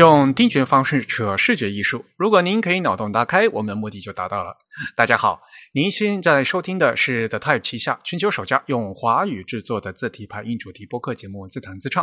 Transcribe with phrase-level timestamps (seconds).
[0.00, 2.06] 用听觉方式扯视觉艺术。
[2.16, 4.56] 如果您可以脑洞大开，我们的目的就达到了。
[4.96, 5.42] 大家好，
[5.74, 12.02] 您现在收听的是 The Type 旗下全球首家用华语制作的字体排音主题播客节目《自弹自唱》。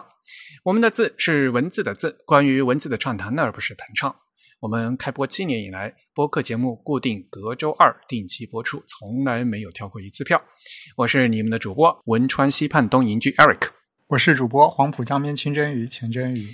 [0.64, 4.16] 我们的字是文字的字，关于文字的畅谈，而不是弹唱。
[4.60, 10.40] 我们开播七年以来，播客节目固定隔周二定期播出，从来没有跳过一次票。
[10.98, 13.70] 我是你们的主播汶川西畔东营居 Eric，
[14.06, 16.54] 我是主播黄浦江边清蒸鱼钱蒸鱼。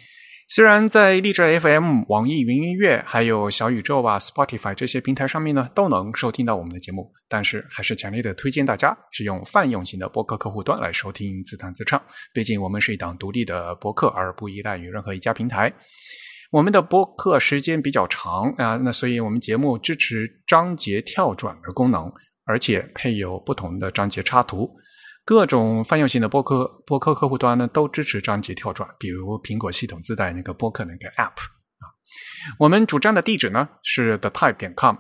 [0.55, 11.99] 虽然在荔枝 FM、网易云音乐、还有小宇宙啊、Spotify 这些平台上面呢，都能收听到我们的节目，但是还是强烈的推荐大家使用泛用型的播客客户端来收听自弹自唱。
[12.35, 15.73] 毕竟我们是一档独立的播客，而不依赖于任何一家平台。
[16.51, 22.13] 我们的播客时间比较长啊，那所以我们节目支持章节跳转的功能，
[22.45, 24.69] 而且配有不同的章节插图。
[25.25, 31.39] 各种泛用型的播客播客客户端呢，都支持章节跳转，比如苹果系统自带那个播客那个 App
[31.79, 31.87] 啊。
[32.59, 34.97] 我们主站的地址呢是 the type 点 com，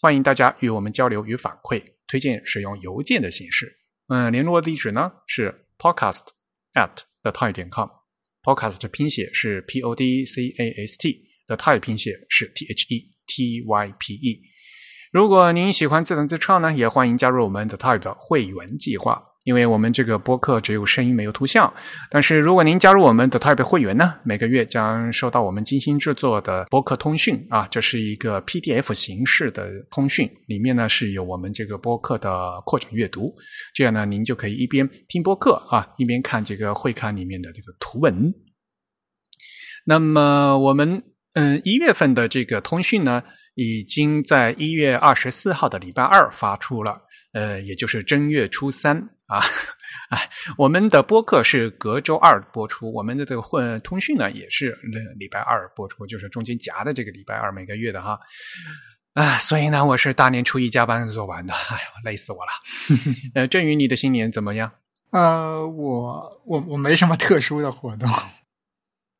[0.00, 3.70] 欢迎大家与我们交流与反馈，推荐使用邮件的形式。
[4.08, 6.28] 嗯，联络地址呢是 podcast
[6.72, 12.50] at the type 点 com，podcast 拼写是 p o d c a s t，the type 拼写是
[12.54, 14.40] t h e t y p e。
[15.12, 19.22] 如果您喜欢自弹自唱呢，也欢迎加入我们 the type 的会员计划。
[19.44, 21.72] 因为我们这个播客只有声音没有图像，
[22.10, 33.34] 但是如果您加入我们的 Type 会员呢，每个月将收到我们精心制作的播客通讯啊，这是一个 PDF 形式的通讯，里面呢是有我们这个播客的扩展阅读，
[33.74, 38.34] 这样呢您就可以一边听播客啊，一边看这个会刊里面的这个图文。
[39.86, 43.22] 那么我们嗯一月份的这个通讯呢，
[43.54, 47.00] 已经在一月二十四号的礼拜二发出了，
[47.32, 49.08] 呃，也就是正月初三。
[49.30, 49.40] 啊，
[50.08, 54.76] 哎，我们的播客是隔周二播出，我们的这个混通讯呢也是
[55.16, 58.18] 礼拜二播出，就是中间夹的这个礼拜二每个月的哈。
[59.14, 62.50] 啊，所以呢，我是大年初一加班做完的，哎呦，累死我了。
[63.34, 64.72] 呃，振宇，你的新年怎么样？
[65.12, 68.08] 呃，我我我没什么特殊的活动，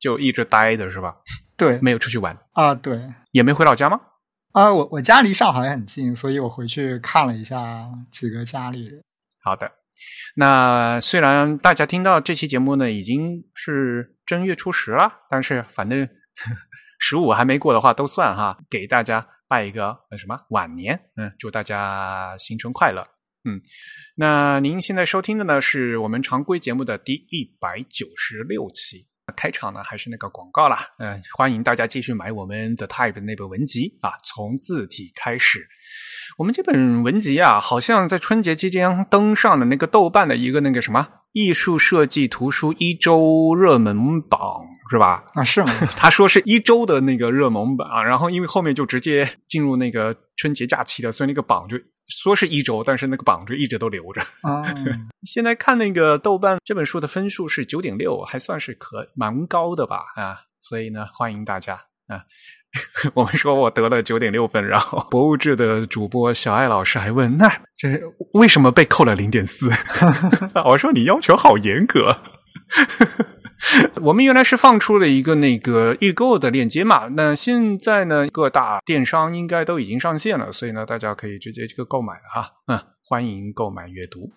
[0.00, 1.16] 就一直待着是吧？
[1.56, 3.00] 对，没有出去玩啊，对，
[3.30, 4.00] 也没回老家吗？
[4.52, 9.00] 啊，我我家离上海很近，所以我回去看了一下几个家里人。
[9.42, 9.79] 好的。
[10.36, 16.08] 那虽然大家听到这期节目呢，已经是正月初十了，但是反正
[16.98, 23.02] 十五还没过的话都算哈，给大家拜一个那什么晚年，嗯，祝大家新春快乐，
[23.44, 23.60] 嗯。
[24.16, 35.66] 那您现在收听的呢，是我们常规节目的第一百九十六期，开场呢还是那个广告啦，嗯，欢迎大家继续买我们的 Type 那本文集啊，从字体开始。
[36.38, 44.40] 我们这本文集啊，好像在春节期间登上了那个豆瓣的一个那个什么艺术设计图书一周热门榜，
[44.90, 45.24] 是吧？
[45.34, 45.72] 啊，是吗？
[45.96, 51.76] 他说是一周的那个热门榜，然后因为后面就直接进入那个春节假期了，所以那个榜就
[52.10, 54.20] 说是一周，但是那个榜就一直都留着。
[54.42, 54.62] 啊，
[55.24, 60.02] 现在看那个豆瓣这本书的分数是九点六，还算是可蛮高的吧？
[60.16, 61.74] 啊，所以呢，欢迎大家
[62.08, 62.22] 啊。
[63.14, 68.00] 我们说我得了九点六分，然后博物志的主播小艾老师还问：“那这
[68.34, 69.68] 为什么被扣了零点四？”
[70.64, 72.16] 我说：“你要求好严格。”
[74.02, 82.50] 我们原来是放出了一个那个预购的链接嘛，那现在呢，各大电商应该都已经上线了，所以呢，大家可以直接这个购买了哈。
[82.68, 84.30] 嗯，欢迎购买阅读。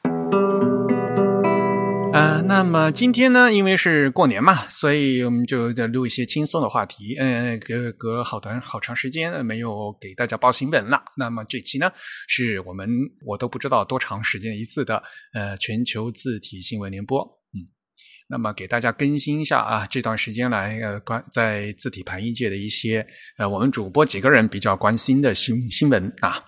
[2.11, 7.15] 呃，那么今天呢，因为是过年嘛，所以我们就录一些轻松的话题。
[7.17, 11.01] 嗯，隔隔好短好长时间没有给大家报新闻了。
[11.17, 11.89] 那么这期呢，
[12.27, 12.87] 是我们
[13.25, 15.01] 我都不知道多长时间一次的
[15.33, 17.42] 呃全球字体新闻联播。
[18.33, 23.05] 那么给大家更新一下啊，这段时间来呃关在字体排音界的一些
[23.37, 26.43] 呃我们主播几个人比较关心的新新闻啊。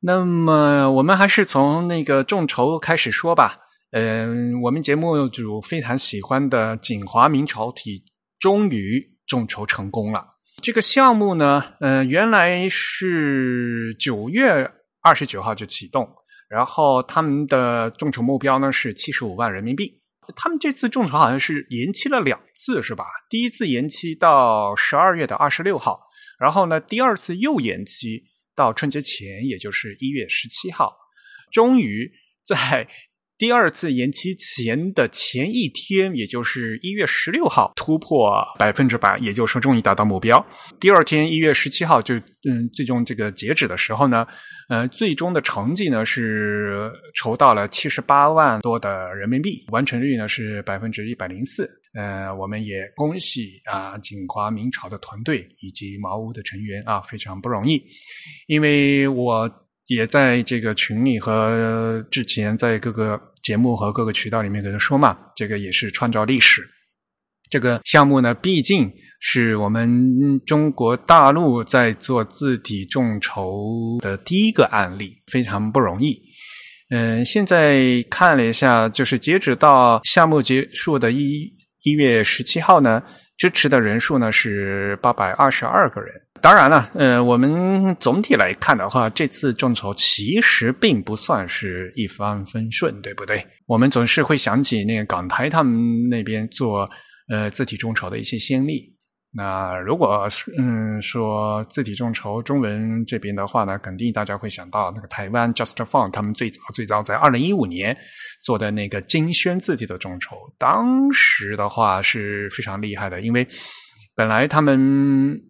[0.00, 3.56] 那么我们还是从那个众筹开始说吧。
[3.92, 8.02] 嗯，我们节目组非常喜欢的锦华明朝体
[8.40, 10.26] 终于众筹成功了。
[10.60, 14.68] 这个项目呢，呃，原来是九月
[15.02, 16.08] 二十九号就启动，
[16.48, 19.99] 然后他们的众筹目标呢是七十五万人民币。
[20.32, 23.04] 他们这次众筹好像是延期了两次，是吧？
[23.28, 26.00] 第一次延期到十二月的二十六号，
[26.38, 28.24] 然后呢，第二次又延期
[28.54, 30.96] 到春节前，也就是一月十七号。
[31.50, 32.10] 终于
[32.44, 32.88] 在
[33.40, 40.44] 第二次延期前的前一天，也就是一月十六号突破百分之百，也就是说终于达到目标。
[40.78, 42.14] 第二天一月十七号就
[42.46, 44.26] 嗯，最终这个截止的时候呢，
[44.68, 51.66] 呃，最终的成绩呢是筹到了七十八万多的人民币，完成率呢是百分之一百零四。
[51.94, 57.82] 呃，我们也恭喜啊，锦华明朝的团队以及茅屋的成员啊，非常不容易，
[58.48, 59.50] 因为我
[59.86, 63.18] 也在这个群里和之前在各个。
[63.42, 66.62] 节目和各个渠道里面跟人说嘛，这个也是创造历史。
[67.50, 68.88] 这个项目呢，毕竟
[69.18, 76.16] 是我们中国大陆在做字体众筹的第一个案例，非常不容易。
[76.90, 81.52] 嗯，现在看了一下，就是截止到项目结束的一
[81.82, 83.02] 一月十七号呢，
[83.36, 86.14] 支持的人数呢是八百二十二个人。
[86.42, 93.46] 当然了，呃，我们总体来看的话，这次众筹其实并不算是一帆风顺，对不对？
[93.66, 96.88] 我们总是会想起那个港台他们那边做
[97.28, 98.96] 呃字体众筹的一些先例。
[99.32, 100.26] 那如果
[100.58, 107.94] 嗯说字体众筹中文这边的话呢，肯定大家会想到那个台湾 Just Font 他们最早最早在二零一五年
[108.42, 113.46] 做的那个金轩字体的众筹，当时的话是非常厉害的，因为。
[114.20, 114.78] 本来他们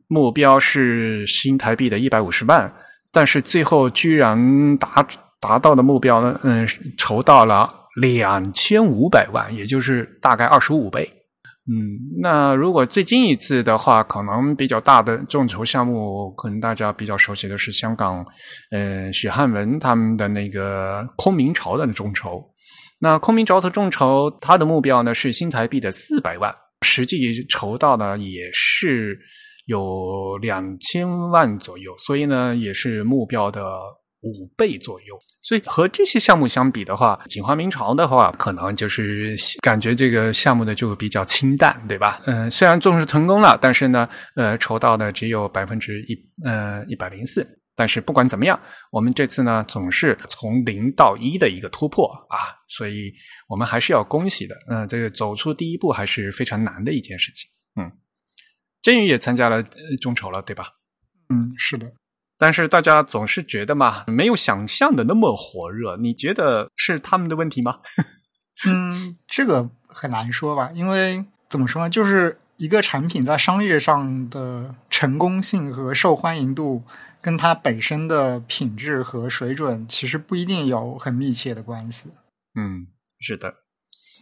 [0.06, 2.72] 目标是新台币的一百五十万，
[3.12, 5.04] 但是最后居然达
[5.40, 6.64] 达到的目标呢，嗯，
[6.96, 7.68] 筹到了
[8.00, 11.02] 两千五百万，也就是大概二十五倍。
[11.68, 11.74] 嗯，
[12.22, 18.24] 那如果最近一次的话，可能比较大的众筹项目，可能大家比较熟悉的是香港，
[18.70, 22.40] 嗯，许汉文他们的那个空明朝的众筹。
[23.00, 26.54] 那空明朝的众筹，它的目标呢是新台币的四百万。
[26.86, 29.18] 实际筹到呢也是
[29.66, 33.62] 有两千万左右，所以呢也是目标的
[34.22, 35.18] 五倍左右。
[35.42, 42.20] 所以和这些项目相比的话，锦华明朝的话，可能就是感觉这个项目呢就比较清淡，对吧？
[42.26, 47.46] 嗯，虽然重视成功了，但是呢，呃，筹到的只有百分之一，呃，一百零四。
[47.80, 48.60] 但是不管怎么样，
[48.92, 52.36] 我们这次呢总是从零到一的一个突破啊，
[52.68, 53.10] 所以
[53.48, 54.54] 我们还是要恭喜的。
[54.68, 57.50] 嗯，这个走出第一步还是非常难的一件事情。
[57.80, 57.90] 嗯，
[58.82, 59.62] 真宇也参加了
[59.98, 60.66] 众筹了，对吧？
[61.30, 61.90] 嗯，是的。
[62.36, 65.96] 但是大家总是觉得嘛，没有想象的那么火热。
[65.96, 67.80] 你觉得是他们的问题吗？
[68.68, 76.84] 嗯，这个很难说吧，因为怎么说呢，就是一个产品在商业上的成功性和受欢迎度。
[77.22, 82.10] 跟它本身的品质和水准其实不一定有很密切的关系。
[82.54, 82.86] 嗯，
[83.18, 83.54] 是的，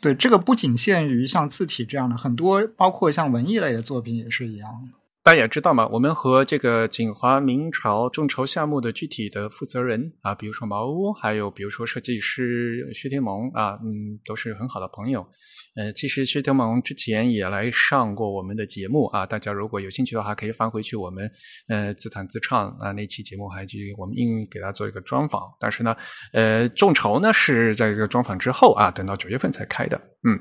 [0.03, 4.91] 对这个不仅限于像字体这样的，很多包括像文艺类的作品也是一样。
[5.25, 15.26] 大家也知道嘛，我们和这个锦华明朝众筹项目的具体的负责人啊，比如说茅屋，还有比如说设计师薛天蒙啊，嗯，都是很好的朋友。
[15.76, 21.31] 呃，其实薛天蒙之前也来上过我们的节目啊，大家如果有兴趣的话，可以翻回去我们
[21.69, 25.43] 呃自弹自唱啊那期节目，还去我们应给他做一个专访。
[25.61, 25.94] 但是呢，
[26.32, 30.00] 呃，众筹呢是在这个专访之后啊，等到九月份才开的。
[30.26, 30.41] 嗯，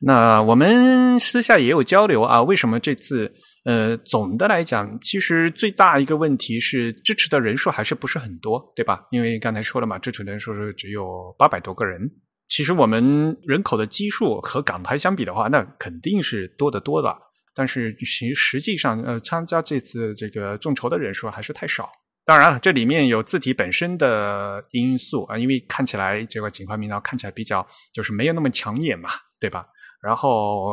[0.00, 3.32] 那我们私下也有交流啊，为什么这次？
[3.66, 9.04] 呃，总的来讲，其实最大一个问题是支持的人数还是不是很多，对吧？
[9.10, 12.08] 因为刚才说了嘛，支持人数是只有八百多个人。
[12.46, 17.12] 其实我们人口的基数和港台相比的话，那肯定是多得多的。
[17.56, 21.90] 但是其实实际上，呃，参加这次这个众筹的人数还是太少。
[22.24, 29.10] 当然了，这里面有字体本身的因素啊，因为看起来这个锦华明朝看起来比较就是没有那么抢眼嘛，
[29.40, 29.66] 对吧？
[30.06, 30.70] 然后，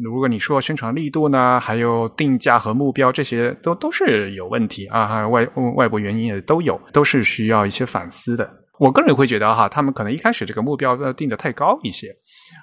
[0.00, 5.44] 如果你说宣传力度呢，还有定价和目标，这些都都是有问题啊，外
[5.74, 8.48] 外部原因也都有，都是需要一些反思的。
[8.78, 12.14] 我个人会觉得哈，他们可能一开始这个目标定的太高一些，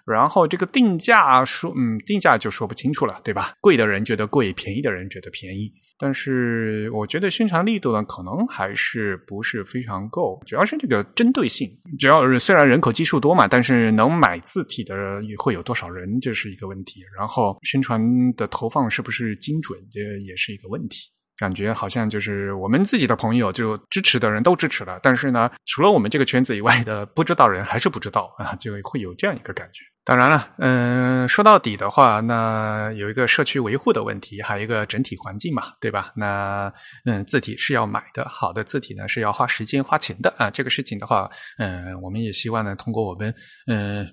[0.06, 3.52] 然后这个定价说，嗯，定价就说不清楚了，对吧？
[3.60, 5.70] 贵的人觉得贵，便宜的人觉得便宜。
[5.98, 11.70] 但是我觉得宣传力度呢，可能还是不是非常够，主要是这个针对性。
[11.98, 17.02] 主要是虽然人口基数多嘛，但是能买字体的也会有多少人，这是一个问题。
[17.18, 18.02] 然后宣传
[18.34, 21.10] 的投放是不是精准，这也是一个问题。
[21.38, 29.84] 感觉好像就是我们自己的朋友就支持的人都支持了，但是呢，除了我们这个圈子以外的不知道人还是不知道啊，就会有这样一个感觉。
[30.06, 36.14] 当然了，嗯，说到底的话，那有一个社区维护的问题，还有一个整体环境嘛，对吧？
[36.16, 36.72] 那
[37.06, 40.50] 嗯，字体是要买的，好的字体呢是要花时间花钱的啊。
[40.52, 43.34] 这个事情的话，嗯，我们也希望呢，通过我们
[43.68, 44.08] 嗯。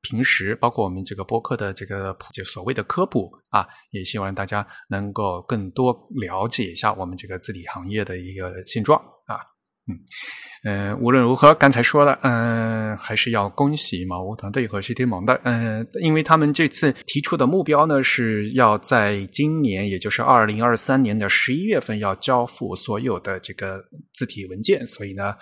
[0.00, 8.98] 平时包括我们这个播客的这个就所谓的科普啊，也希望大家能够更多了解一下我们这个字体行业的一个现状
[9.88, 9.96] 啊。
[10.64, 23.80] 嗯，无论如何，刚才说了，嗯，还是要恭喜毛屋团队和西天盟的，嗯，因为他们这次提出的目标呢，是要在今年，也就是二零二三年的十一月份要交付所有的这个
[24.12, 25.32] 字体文件，所以呢，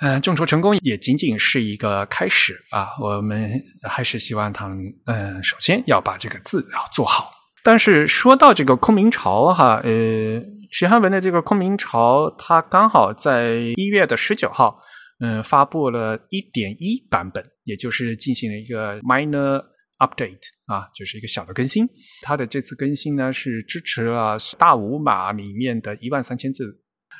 [0.00, 7.30] 嗯，众筹成功也仅仅是一个开始啊，我们还是希望他们，嗯，首先要把这个字要做好。
[7.62, 10.42] 但是说到这个空明朝哈，呃。
[10.72, 14.78] 徐汉文的这个空明朝，它刚好在一月的十九号，
[15.18, 19.60] 嗯，发布了一点一版本，也就是进行了一个 minor
[19.98, 21.84] update 啊，就是一个小的更新。
[22.22, 26.64] 它的这次更新呢，是支持了大五码里面的一万三千字，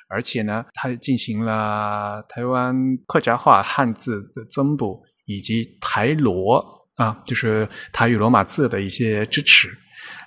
[0.08, 2.72] 而且呢，它进行了台湾
[3.08, 6.64] 客家话汉字的增补，以及台罗
[6.98, 9.72] 啊，就是台语罗马字的一些支持。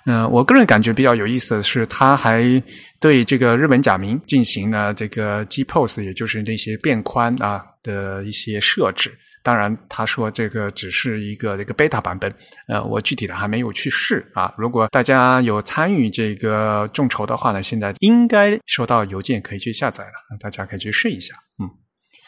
[0.06, 2.62] 嗯，我个人感觉比较有意思的是，他还
[3.00, 9.16] 对这个日本假名进行了这个 G pose，也就是那些变宽啊的一些设置。
[9.42, 12.34] 当然，他说这个只是一个这个 beta 版本，
[12.66, 14.52] 呃，我具体的还没有去试啊。
[14.56, 21.34] 如果大家有参与这个众筹的话呢，现在应该收到邮件可以去下载了，大家可以去试一下，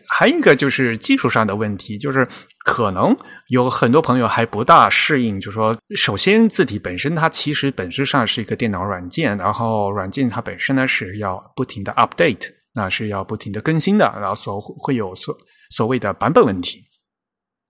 [0.08, 2.26] 还有一个就是技术上的问题，就是
[2.64, 3.16] 可能
[3.48, 5.40] 有很多朋友还不大适应。
[5.40, 15.36] 就是说，首先字体本身它其实本质上是一个电脑软件，然后软件它本身呢是要不停的 update，那是要不停的更新的，然后所会有所
[15.70, 16.84] 所谓的版本问题。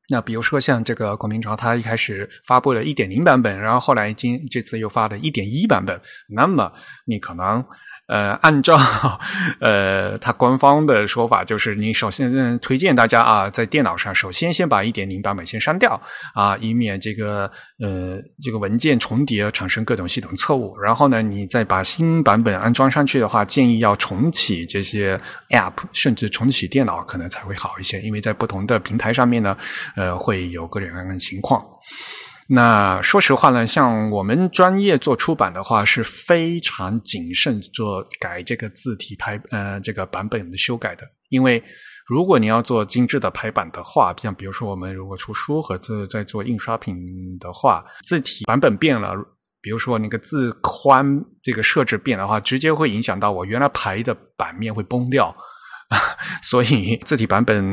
[0.08, 6.72] 那比如说像这个孔明朝，它一开始发布了一点零版本，然后后来今这次又发了一点一版本，那么
[7.06, 7.64] 你可能。
[8.06, 8.78] 呃，按照
[9.60, 16.00] 呃，它官方的说法，就是你首先推荐大家啊，在电脑上首先先把一点零版本先删掉
[16.34, 20.78] 啊，以免这个呃这个文件重叠产生各种系统错误。
[20.78, 25.20] 然后呢，你再把新版本安装上去的话，建议要重启这些
[25.50, 29.56] App，甚至重启电脑可能才会好一些，因为在不同的平台上面呢，
[29.96, 31.60] 呃，会有各种各样的情况。
[32.48, 41.04] 那说实话呢，像我们专业做出版的话，是非常谨慎做改这个字体排呃这个版本的修改的。
[41.28, 41.60] 因为
[42.06, 46.96] 如果你要做精致的排版的话，像比如说我们如果出书和字在做印刷品
[47.40, 49.12] 的话，字体版本变了，
[49.60, 51.04] 比如说那个字宽
[51.42, 55.34] 这个设置变的话，直接会影响到我原来排的版面会崩掉。
[56.42, 57.64] 所以字体版本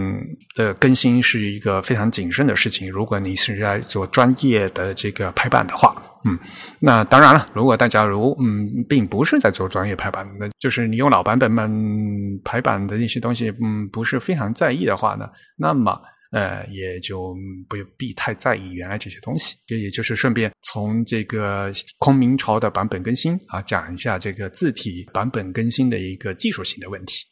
[0.55, 2.89] 的更新是一个非常谨慎的事情。
[2.91, 6.38] 如果你是在做专业的这个排版的话，嗯，
[6.79, 15.27] 那当然了，如果大家如嗯并不是在做专业排版，那就是你用老版本们排版的一些东西，嗯，不是非常在意的话呢，
[15.58, 16.00] 那么
[16.32, 17.36] 呃也就
[17.67, 19.55] 不必太在意原来这些东西。
[19.65, 27.25] 这也就是顺便从这个空明朝的版本更新啊，讲一下这个字体版本更新的一个技术性的问题。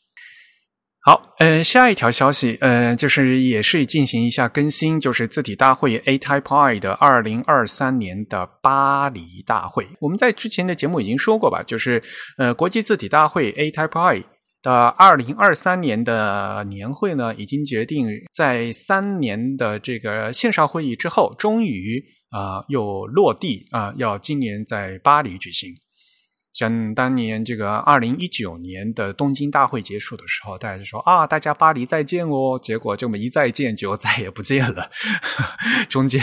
[1.04, 9.88] 好，嗯，下一条消息，嗯，就是也是进行一下更新，就是字体大会 A Type I 的二零二三年的巴黎大会。
[10.00, 12.04] 我们在之前的节目已经说过吧，就是
[12.38, 14.24] 呃，国际字体大会 A Type I
[14.62, 25.74] 的二零二三年的年会呢，已经决定在三年的这个线上会议之后，终于啊又落地啊，要今年在巴黎举行。
[26.54, 32.60] 像当年这个二零一九年的东京大会结束的时候，大家就说啊，大家巴黎再见哦。
[32.62, 34.90] 结果这么一再见就再也不见了。
[35.90, 36.22] 中间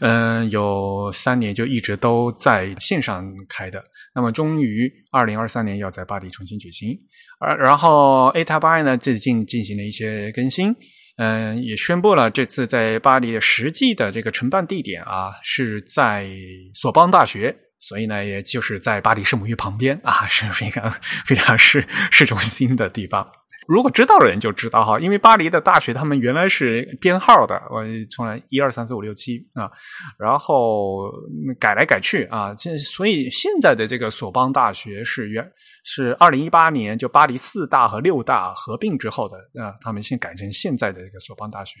[0.00, 3.82] 嗯有三年就一直都在线上开的。
[4.14, 6.98] 那么终于二零二三年要在巴黎重新举行。
[7.40, 10.76] 而然后 A 塔巴呢最近进行了一些更新，
[11.16, 16.28] 嗯，也宣布了这次在巴黎的实际的这个承办地点啊是在
[16.74, 17.56] 索邦大学。
[17.82, 20.88] 所以呢，也就是在巴黎圣母院旁边啊，是非常
[21.26, 23.28] 非常市市中心的地方。
[23.66, 29.70] 如果知道的人就知道哈，因为巴黎的大学他们原来是编号的，我从来一二三四五六七啊，
[30.18, 31.10] 然后
[31.58, 35.44] 改来改去啊，现所以现在的这个索邦大学是原
[35.84, 41.80] 是二零一八年就巴黎四大和六大合并之后的啊，他们先改成现在的这个索邦大学。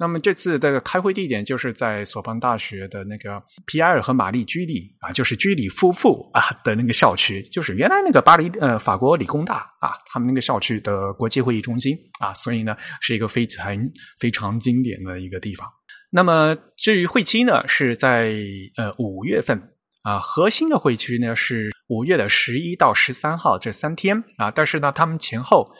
[0.00, 13.76] 那么这次这个开会地点就是在索邦大学的那个皮埃尔和玛丽居里啊，就是居里夫妇啊的那个校区，就是原来那个巴黎呃法国理工大啊，他们那个校区的国际会议中心啊，所以呢是一个非常
[14.20, 15.68] 非常经典的一个地方。
[16.10, 18.32] 那么至于会期呢，是在
[18.76, 19.60] 呃五月份
[20.02, 25.70] 啊，核心的会期呢是五月的十一到十三号这三天啊，但是呢他们前后。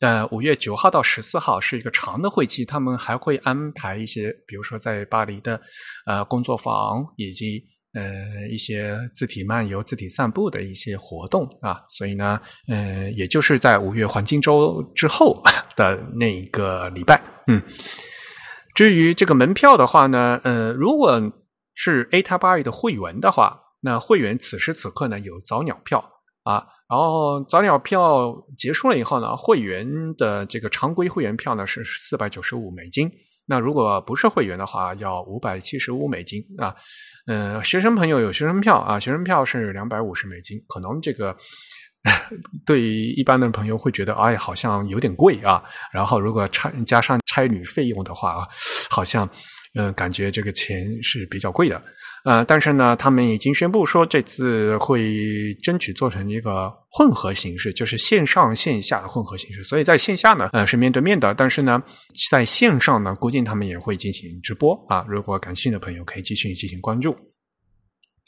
[0.00, 5.60] 呃，五月九号到十四号是一个长的会期，他们还会安排一些，比如说在巴黎的
[6.06, 15.42] 呃工作坊以及呃一些字体漫游、字体散步的一些活动啊，所以呢，呃，也就是在五月黄金周之后
[15.74, 17.60] 的那一个礼拜，嗯。
[18.76, 21.20] 至于这个门票的话呢，呃，如果
[21.74, 25.98] 是 A Type I 的会员的话，那会员此时此刻呢有早鸟票
[26.44, 33.10] 啊，然后早鸟票结束了以后呢，会员的这个常规会员票呢是四百九十五美金。
[33.50, 36.74] 那如果不是会员的话，要五百七十五美金啊。
[37.26, 40.58] 嗯，学生朋友有学生票啊，学生票是两百五十美金。
[40.68, 41.34] 可能这个
[42.66, 45.62] 对于一般的朋友会觉得，哎，好像有点贵啊。
[45.92, 48.48] 然后如果差加上差旅费用的话啊，
[48.90, 49.28] 好像
[49.74, 51.80] 嗯，感觉这个钱是比较贵的。
[52.28, 59.64] 呃，但是呢，他们已经宣布说这次会争取做成一个混合形式，就是线上线下的混合形式。
[59.64, 61.82] 所以在线下呢，呃，是面对面的，但是呢，
[62.30, 65.06] 在线上呢，估计他们也会进行直播啊。
[65.08, 67.16] 如果感兴趣的朋友可以继续进行关注。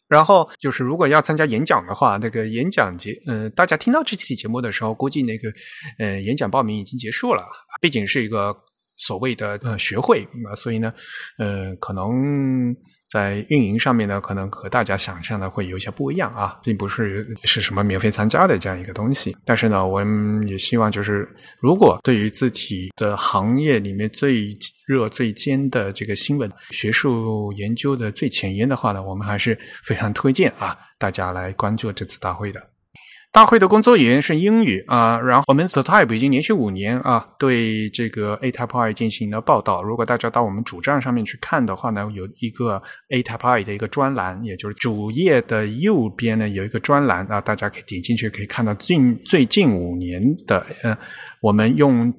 [0.08, 5.52] 然后就是，如果要参加演讲的话，那个演讲节，呃，大家听到这期节目的时候，估计那个
[5.98, 7.44] 呃，演讲报名已经结束了。
[7.82, 8.56] 毕竟是一个
[8.96, 10.90] 所谓的呃学会那，所以呢，
[11.36, 12.74] 呃，可能。
[13.10, 19.36] 在运营上面呢，可能和大家想象的会有一些不一样啊，并不是是什么免费参加的这样一个东西。
[19.44, 32.62] 但是呢，我们也希望就是，如果对于字体的行业里面最热、最尖的这个新闻、学术研究的最前沿的话呢，我们还是非常推荐啊，大家来关注这次大会的。
[33.32, 39.84] 大会的工作语言是英语啊，然后我们 The Type 已经连续五年啊，对这个 A Type I 进行了报道。
[39.84, 50.98] 如果大家到我们主站上面去看的话呢，有一个 A Type I 的一个专栏，也就是主页的右边呢有一个专栏啊，大家可以点进去可以看到近最近五年的呃，
[51.40, 52.12] 我们用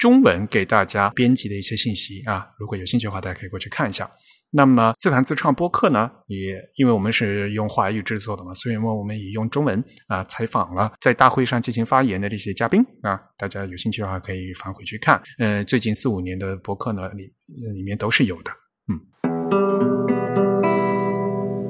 [0.00, 2.44] 中文给大家编辑的一些信息啊。
[2.58, 4.10] 如果有兴趣的话，大家可以过去看一下。
[4.50, 15.20] 那么自弹自唱播客呢，也因为我们是用华语制作的嘛，所以呢我们也用中文啊采访了在大会上进行发言的这些嘉宾啊，大家有兴趣的话可以返回去看。
[15.38, 17.30] 呃，最近四五年的播客呢里
[17.74, 18.50] 里面都是有的。
[18.88, 18.98] 嗯，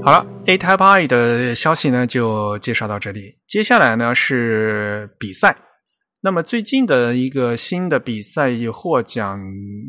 [0.05, 5.57] 好了，A Type I 的消息呢就介绍到这里，接下来呢是比赛。
[6.21, 9.41] 那么最近的一个新的比赛获奖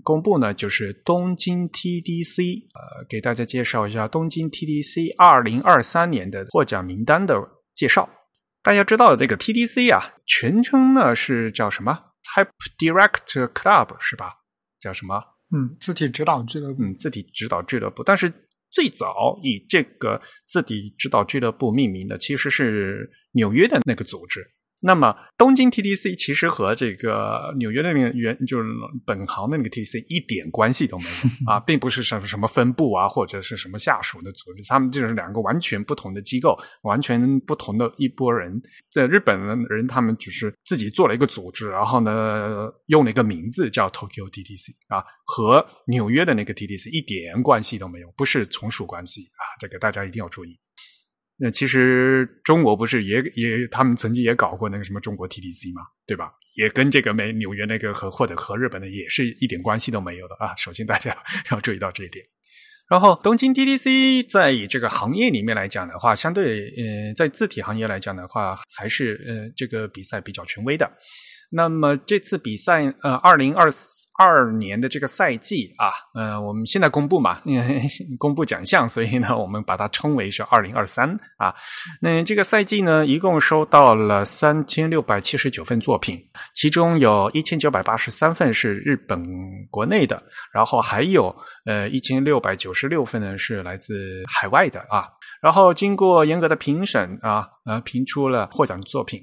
[0.04, 2.68] 公布呢，就是东京 TDC。
[2.76, 7.36] 呃，给大家介绍一下东京 TDC 二零二三年的获奖名单的
[7.74, 8.08] 介绍。
[8.62, 14.34] 大家知道的这个 TDC 啊，全称呢是叫什么？Type Direct Club 是吧？
[14.80, 15.20] 叫什么？
[15.52, 16.84] 嗯，字体指导俱乐部。
[16.84, 18.04] 嗯，字体指导俱乐部。
[18.04, 18.32] 但是
[18.70, 24.46] 最早以这个字体指导俱乐部命名的，其实是纽约的那个组织。
[24.82, 28.70] 那么东京 TDC 其实和这个纽约的那个原就是
[29.06, 38.58] 本行的那个 TDC 一点关系都没有 啊，并不是什么什么分部啊，或者是什么下属的组织，他们就是两个完全不同的机构，完全不同的一拨人。
[38.90, 50.58] 在日本的人，他们只是自己做了一个组织，然后呢用了一个名字叫 Tokyo TDC 啊，和纽约的那个 TDC 一点关系都没有，不是从属关系啊，这个大家一定要注意。
[51.42, 56.34] 那其实中国不是也也他们曾经也搞过那个什么中国 TDC 嘛，对吧？
[56.58, 60.54] 也跟这个美纽约那个和或者和日本的也是一点关系都没有的啊。
[60.58, 61.16] 首先大家
[61.52, 62.26] 要注意到这一点。
[62.90, 70.92] 然后东京 TDC 在这个行业里面来讲的话，相对呃在字体行业来讲的话，还是呃这个比赛比较权威的。
[71.52, 73.99] 那么这次比赛呃二零二四。
[74.20, 77.40] 二年的这个赛季啊，呃，我们现在公布嘛，
[78.20, 81.56] 公布奖项，所以呢，我们把它称为是二零二三啊。
[82.02, 86.22] 那这个赛季呢，一共收到了三千六百七十九份作品，
[86.54, 89.26] 其中有一千九百八十三份是日本
[89.72, 90.22] 国内的，
[90.54, 91.34] 然后还有
[91.66, 95.08] 呃一千六百九十六份呢是来自海外的啊。
[95.42, 99.22] 然后经过严格的评审啊，呃，评出了获奖作品。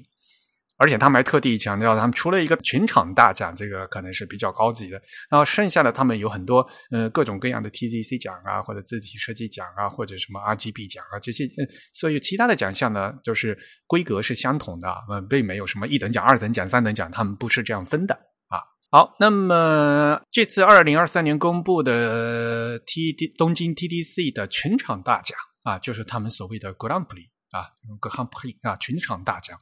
[0.77, 11.45] 而且他们还特地强调，他们除了一个全场大奖，这个可能是比较高级的，然后剩下的他们有很多呃各种各样的 TDC 奖啊，或者字体设计奖啊，或者什么 RGB 奖啊这些，
[11.93, 18.13] 所以其他的奖项呢，就是规格是相同的，嗯，并没有什么一等奖、二等奖、三等奖，他们不是这样分的
[18.47, 18.61] 啊。
[18.91, 27.65] 好，那么这次二零二三年公布的 TD 东京 TDC 的全场大奖啊，就是他们所谓的 Grand Prix 啊
[27.99, 29.57] ，Grand Prix 啊，全场大奖。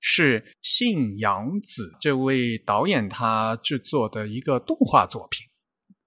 [0.00, 5.46] 是信阳子这位导演他制作的一个动画作品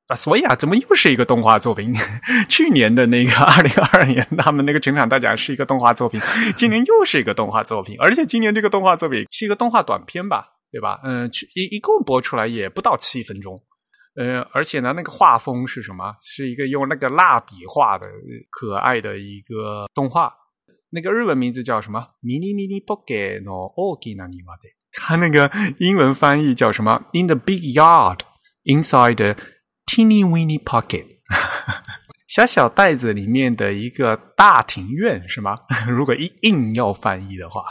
[0.07, 1.93] 啊，所以啊，怎么又是一个动画作品？
[2.47, 6.21] 去年的那个 二零二二年，他们那个全场大奖是一个动画作品，
[6.55, 11.01] 今年又是一个动画作品，而且今年这个动画作品是一个动画短片吧，对吧？
[11.03, 13.61] 嗯，一一共播出来也不到七分钟。
[14.15, 16.15] 呃，而且呢，那个画风是什么？
[16.21, 18.07] 是一个用那个蜡笔画的
[18.49, 20.33] 可爱的一个动画。
[20.91, 24.75] 那个日文名字叫什么？Mini Mini Poke no Oki na niwa de。
[24.93, 28.19] 它那个英文翻译叫什么？In the big yard
[28.63, 29.35] inside the
[29.85, 31.05] teeny weeny pocket。
[32.27, 35.55] 小小袋子里面的一个大庭院是吗？
[35.87, 37.63] 如果硬硬要翻译的话，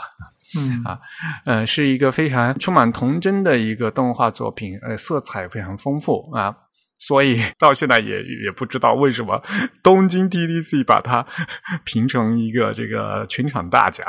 [0.57, 0.99] 嗯啊，
[1.45, 6.55] 呃，是一个非常充满童真的一个动画作品，呃，色彩非常丰富啊，
[6.97, 9.41] 所以 到现在也也不知道为什么
[9.81, 11.25] 东京 TDC 把它
[11.85, 14.05] 评成一个这个全场大奖。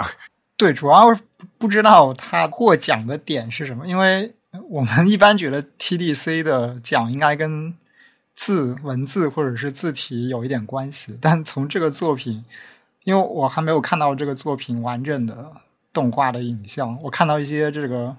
[0.57, 1.17] 对，主要
[1.57, 4.35] 不知道他获奖的点是什么，因为
[4.69, 7.75] 我们一般觉得 TDC 的奖应该跟
[8.35, 12.45] 字、文字或者是字体有一点关系，但从这个作品，
[13.05, 15.53] 因为我还没有看到这个作品完整的
[15.93, 18.17] 动画的影像，我看到一些这个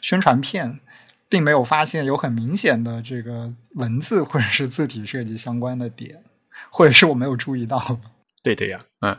[0.00, 0.80] 宣传片，
[1.28, 6.22] 并没有发现有很明显的这个文字或者是字体设计相关的点，
[6.70, 7.98] 或者是我没有注意到。
[8.42, 9.16] 对的呀，嗯。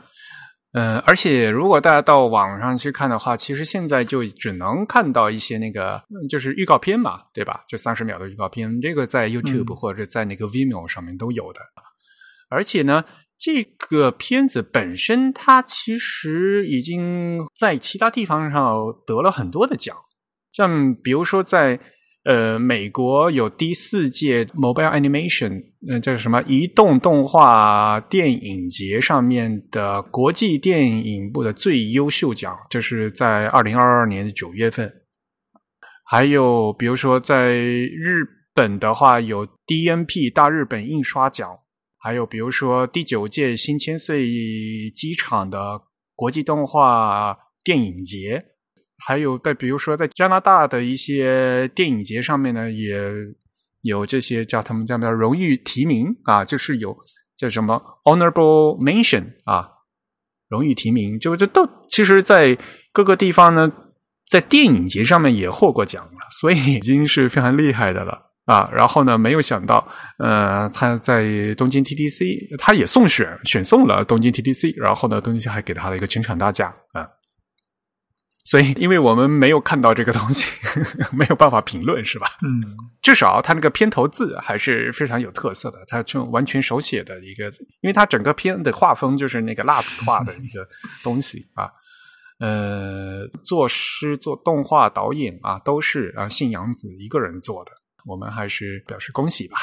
[0.73, 7.63] 嗯，而且如果大家到网上去看的话，其实现在就只能看到一些那个就是预告片嘛，对吧？
[7.67, 11.61] 就三十秒的预告片，这个在 YouTube 或者在那个 Vimeo 上面都有的。
[12.49, 13.05] 而且呢，
[13.39, 19.95] 这个片子本身它其实已经在其他地方上得了很多的奖，
[20.51, 21.79] 像比如说在。
[22.27, 34.93] 呃，美国有第四届 Mobile Animation，呃，叫什么移动动画电影节上面的国际电影部的最优秀奖，就是在二零二二年的九月份。
[36.03, 41.47] 还有，比如说在日本的话，有 DNP 大日本印刷奖，
[41.97, 44.25] 还有比如说第九届新千岁
[44.93, 45.81] 机场的
[46.13, 48.56] 国际动画电影节。
[49.05, 52.99] 还有在比如说在加拿大的一些电影节上面呢，也
[53.83, 56.95] 有这些叫他们叫什么荣誉提名啊，就是有
[57.35, 59.69] 叫什么 honorable mention 啊，
[60.49, 62.57] 荣誉提名，就这都其实，在
[62.91, 63.71] 各个地方呢，
[64.29, 68.67] 在电影节上面也获过奖了，所以已经是非常厉害的了啊。
[68.73, 77.07] 然后呢，没有想到，呃，他在东京 TDC，他也送选选送了东京 TDC，然后呢，东京还给他了一个全场大奖啊。
[78.49, 80.49] 所以，因为我们没有看到这个东西，
[81.11, 82.27] 没有办法评论，是吧？
[82.43, 82.63] 嗯，
[83.01, 87.47] 至少他那个片头字还是非常有特色的，它就完全手写的一个，
[87.81, 90.65] 因为它整个片的画风就是那个蜡笔画的一个
[91.03, 91.69] 东西啊。
[92.39, 97.71] 呃，作诗、做动画、导演啊，都是啊信阳子一个人做的，
[98.05, 99.57] 我们还是表示恭喜吧。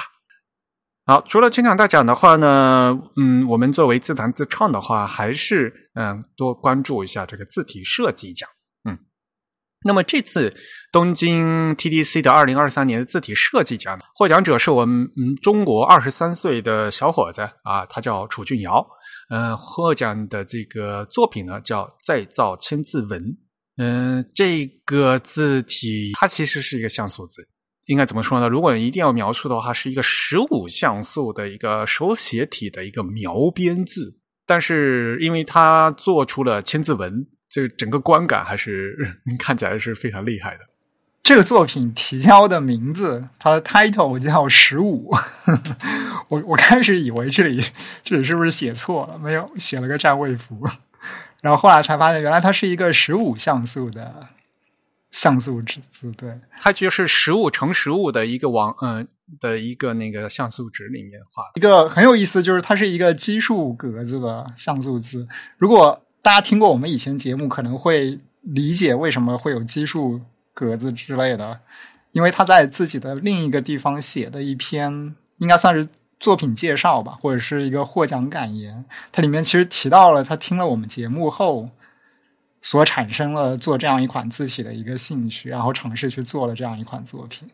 [1.07, 8.47] 好，除了金奖大奖的话呢，嗯，我们作为自弹自唱的话，还是嗯多关注一下这个字体设计奖。
[9.87, 10.55] 那么这次
[10.90, 18.87] 东京 TDC 的二零二三年的字体设计奖获奖者是我们嗯中国二十三岁的小伙子啊，他叫楚俊尧。
[19.29, 23.37] 嗯，获奖的这个作品呢叫再造千字文。
[23.77, 27.47] 嗯，这个字体它其实是一个像素字，
[27.87, 28.49] 应该怎么说呢？
[28.49, 34.18] 如果一定要描述的话，是一个十五像素的一个手写体的一个描边字。
[34.47, 37.27] 但是因为它做出了千字文。
[37.55, 40.64] 这个整个观感还是 看起来是非常厉害的。
[41.23, 45.14] 这个作品提交的名字，它的 title 叫十五。
[46.27, 47.64] 我我开始以为这里
[48.03, 49.17] 这里是不是写错了？
[49.21, 50.67] 没有，写了个占位符。
[51.43, 54.27] 然后后来才发现，原来它是一个十五像素的
[55.12, 56.11] 像素纸字。
[56.11, 59.07] 对，它就是十五乘十五的一个网，嗯，
[59.38, 61.45] 的一个那个像素值里面画。
[61.55, 65.29] 一个很有意思，就是它是一个奇数格子的像素字。
[65.57, 70.18] 如果大家听过我们以前节目，可能会理解为什么会有奇数
[70.54, 71.60] 格子之类的，
[72.12, 75.87] 因为他在自己的另一个地方写的一篇，应该算是
[76.18, 78.87] 作品介绍吧，或者是一个获奖感言。
[79.12, 81.68] 它里面其实提到了他听了我们节目后，
[82.62, 87.46] 所产生了做这样一款字体的一个兴趣，然后尝试去做了这样一款作品。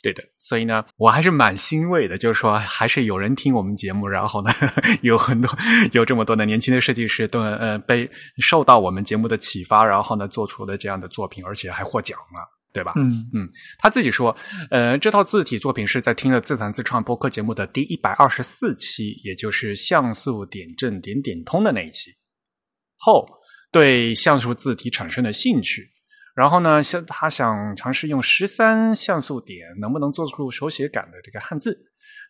[0.00, 4.50] 对的，所以呢，我还是蛮欣慰的，就是说，还是有人听我们节目，然后呢，
[5.02, 5.50] 有很多
[5.90, 8.08] 有这么多的年轻的设计师都呃被
[8.40, 12.92] 受到我们节目的启发，然后呢，做出了这样的作品，而且还获奖了，对吧？
[12.94, 14.36] 嗯嗯，他自己说，
[14.70, 22.12] 呃，这套字体作品是在听了自弹自创播客节目的第一百二十四期，也就是像素点阵点点通的那一期
[22.96, 23.26] 后，
[23.72, 25.90] 对像素字体产生了兴趣。
[26.38, 31.76] 然后呢，像他想尝试用十三像素点能不能做出手写感的这个汉字，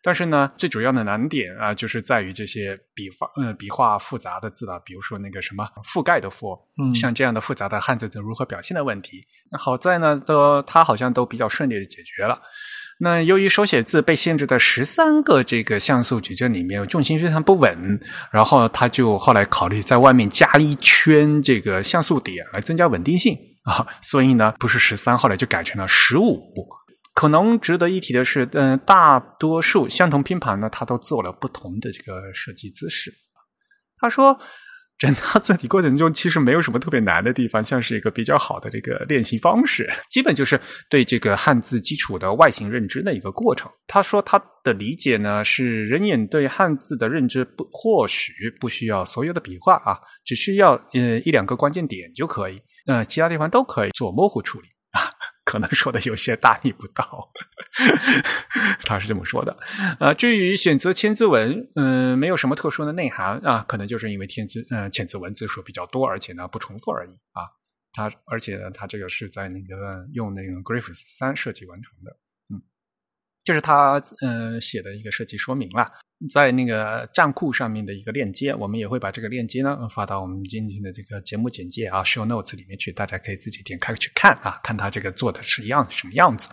[0.01, 9.21] 但是呢，最主要的难点啊，就是在于这些笔画，呃，笔画复杂的字啊，比如说那个什么覆盖的覆，嗯，像这样的复杂的汉字怎如何表现的问题。
[9.51, 12.41] 那好在呢，都他好像都比较顺利的解决了。
[13.01, 17.99] 那由于手写字被限制在十三个这个像素矩阵里面，重心非常不稳，
[18.31, 23.37] 然后他就后来考虑在外面加一圈这个像素点来增加稳定性
[23.69, 26.41] 啊，所以呢，不是十三，后来就改成了十五。
[27.13, 33.13] 可能值得一提的是，嗯，大多数相同拼盘呢，它都做了不同的这个设计姿势。
[33.97, 34.39] 他说。
[34.99, 43.71] 整套字体过程中，其实没有什么特别难的地方，像是一个比较好的这个练习方式，基本就是对这个汉字基础的外形认知的一个过程。
[43.87, 55.09] 他说他的理解呢是，人眼对汉字的认知不或许不需要所有的笔画啊，只需要呃一两个关键点就可以，呃，其他地方都可以做模糊处理啊。
[55.45, 57.31] 可能说的有些大逆不道，
[58.85, 59.55] 他是这么说的。
[59.99, 67.43] 呃，至于选择千字文，嗯，没有什么特殊的内涵啊，可能就是因为千字，嗯，千字文字数比较多，而且呢不重复而已啊。
[67.93, 72.15] 他而且呢，他这个是在那个用那个 Griffith 三设计完成的，
[73.43, 75.91] 就是他嗯写的一个设计说明了。
[76.33, 86.49] 在那个站库上面的一个链接，我们也会把这个链接呢发到我们今天的这个节目简介啊，show notes 里面去，大家可以自己点开去看啊，看他这个做的是一样什么样子。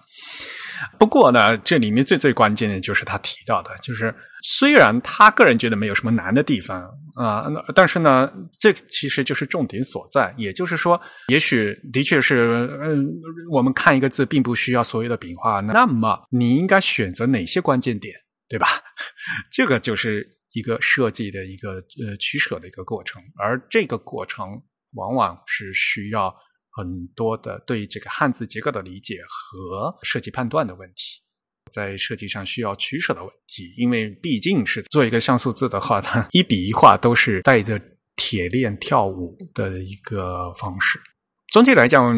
[0.99, 6.83] 不过呢，这里面最最关键的就是他提到的，就是虽然他个人觉得没有什么难的地方
[7.15, 10.35] 啊，但是呢，这其实就是重点所在。
[10.37, 13.07] 也就是说，也许的确是，嗯，
[13.53, 18.15] 我们看一个字并不需要所有的笔画，那么你应该选择哪些关键点？
[18.49, 18.69] 对吧？
[19.51, 24.63] 这个就是一个设计的一个呃取舍的一个过程，而这个过程
[24.93, 26.33] 往往是需要
[26.77, 31.23] 很多的对这个汉字结构的理解和设计判断的问题，
[31.73, 37.81] 在设计上需要取舍的问题，因为毕竟是做一个像素字的话，它 一笔一画都是带着
[38.17, 41.01] 铁链跳舞的一个方式。
[41.53, 42.15] 总体来讲，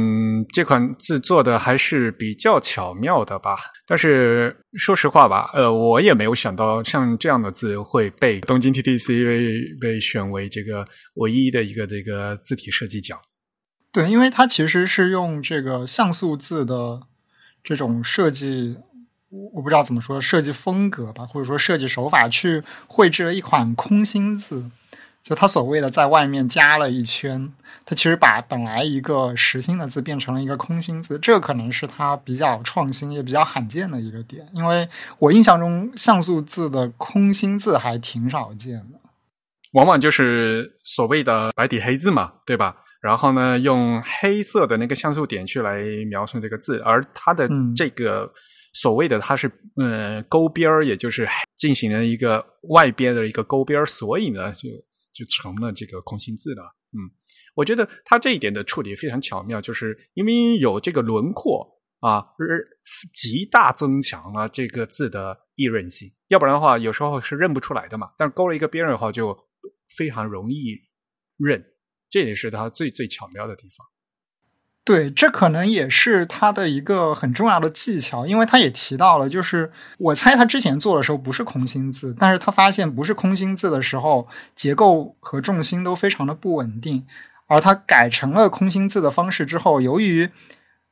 [0.53, 3.59] 这款字做的还是比较巧妙的吧。
[3.87, 13.17] 但是说实话吧，呃，我也没有想到像这样的字会被东京 TTC 被被选为这个唯一的一个这个字体设计奖。
[13.99, 17.03] 对，因为它其实是用这个像素字的
[17.65, 18.77] 这种设计，
[19.29, 24.71] 我不知道怎么说设计风格吧，或者说设计手法去绘制了一款空心字。
[25.25, 27.53] 就他所谓的在外面加了一圈，
[27.85, 34.47] 他其实把本来一个实心的字变成了一个空心字，这可能是他比较创新也比较罕见的一个点。
[34.53, 39.01] 因为我印象中像素字的空心字还挺少见的，
[39.73, 42.77] 往往就是所谓的白底黑字嘛，对吧？
[43.01, 48.33] 然后呢，用黑色的那个像素点去来描述这个字，而它的这个
[48.73, 54.69] 所谓的它是呃勾边儿，也就是进行了一个外边的一个勾边儿，所以呢就。
[55.15, 57.11] 就成了这个空心字了，嗯，
[57.57, 61.67] 我觉得它这一点的处理非常巧妙，就是因为有这个轮廓
[61.99, 62.25] 啊，
[63.13, 68.13] 极大增强了这个字的易认性，要不然的话有时候是认不出来的嘛。
[68.17, 69.37] 但是勾了一个边儿的话，就
[69.97, 70.77] 非常容易
[71.37, 71.65] 认，
[72.11, 73.87] 这也是他最最巧妙的地方。
[74.85, 87.07] 对，这可能也是他的一个很重要的技巧，因为他也提到了，就是我猜他之前做的时候不是空心字，但是他发现不是空心字的时候，结构和重心都非常的不稳定，
[87.47, 90.31] 而他改成了空心字的方式之后，由于。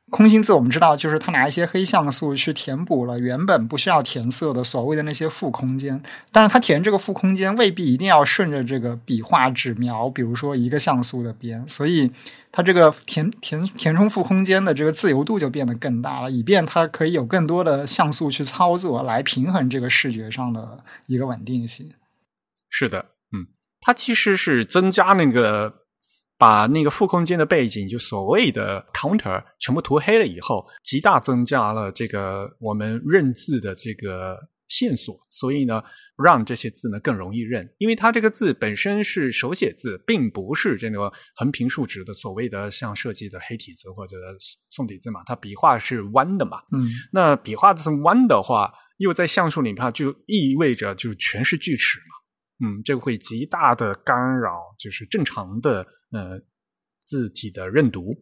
[0.09, 12.09] 空心字我们知道，就是他拿一些黑像素去填补了原本不需要填色的所谓的那些负空间，但是他填这个负空间未必一定要顺着这个笔画纸描，比如说一个像素的边，所以
[12.53, 21.91] 它这个填填 填充负空间的这个自由度就变得更大了，以便它可以有更多的像素去操作来平衡这个视觉上的一个稳定性。
[22.69, 23.47] 是的，嗯，
[23.81, 25.86] 它其实是增加那个。
[26.37, 35.81] 把那个负空间的背景，就所谓的 counter 全部涂黑了以后，极大增加了这个我们认字的这个线索，所以呢，
[36.23, 37.67] 让这些字呢更容易认。
[37.79, 44.17] 因为它这个字本身是手写字，并不是这个横平竖直的所谓的像设计的黑体字或者
[44.69, 46.59] 宋体字嘛，它笔画是弯的嘛。
[46.71, 52.16] 嗯，那笔画是弯的话，又在像素里面就意味着就全是锯齿嘛。
[52.63, 55.85] 嗯，这个会极大的干扰，就是正常的。
[56.09, 56.39] 呃，
[57.01, 58.15] 字体的认读，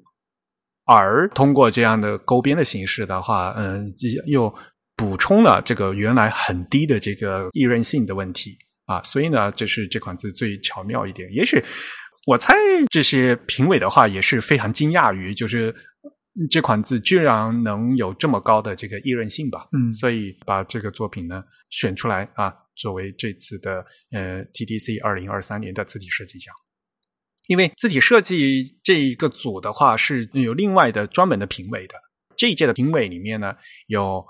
[0.87, 3.93] 而通过这样的勾边的形式的话，嗯，
[4.25, 4.51] 又
[4.95, 11.31] 补充了这个原来很低的这个易认性的问题啊，所以呢，这是这款字最巧妙一点。
[11.31, 11.63] 也许
[12.25, 12.55] 我猜
[12.89, 15.71] 这些评委的话也是非常惊讶于，就是
[16.49, 19.67] 这款字居然能有这么高的这个易认性吧？
[19.73, 26.53] 嗯，所以把这个作品呢选出来啊，作为这次的呃 TDC 二零二三年的字体设计奖。
[27.47, 31.95] 因为字体设计这一个组的话是有另外的专门的评委的，
[32.35, 34.25] 这一届的评委里面呢有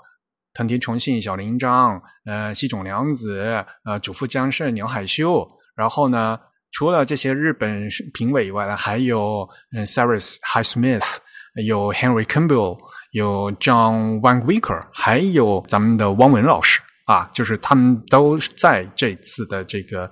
[0.52, 6.38] 藤田重信、小林章、呃西冢良子、呃主妇江胜、鸟海秀，然后呢，
[6.70, 11.16] 除了这些日本评委以外呢，还有嗯 Cyrus Highsmith，
[11.64, 12.78] 有 Henry Campbell，
[13.12, 16.82] 有 John Van Wicker，还有咱们的汪文老师。
[17.06, 20.08] 啊，就是他们都在这次的这个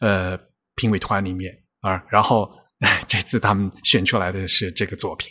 [0.00, 0.36] 呃
[0.74, 2.50] 评委团里面啊，然后
[3.06, 5.30] 这次他们选出来的是这个作品。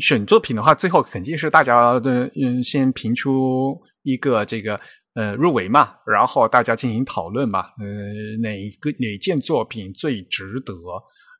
[0.00, 4.80] 选作品的话，最后肯定是大家的嗯，先评出一个这个
[5.14, 10.74] 呃入围嘛，然后大家进行讨论嘛，呃，哪一个哪件作品最值得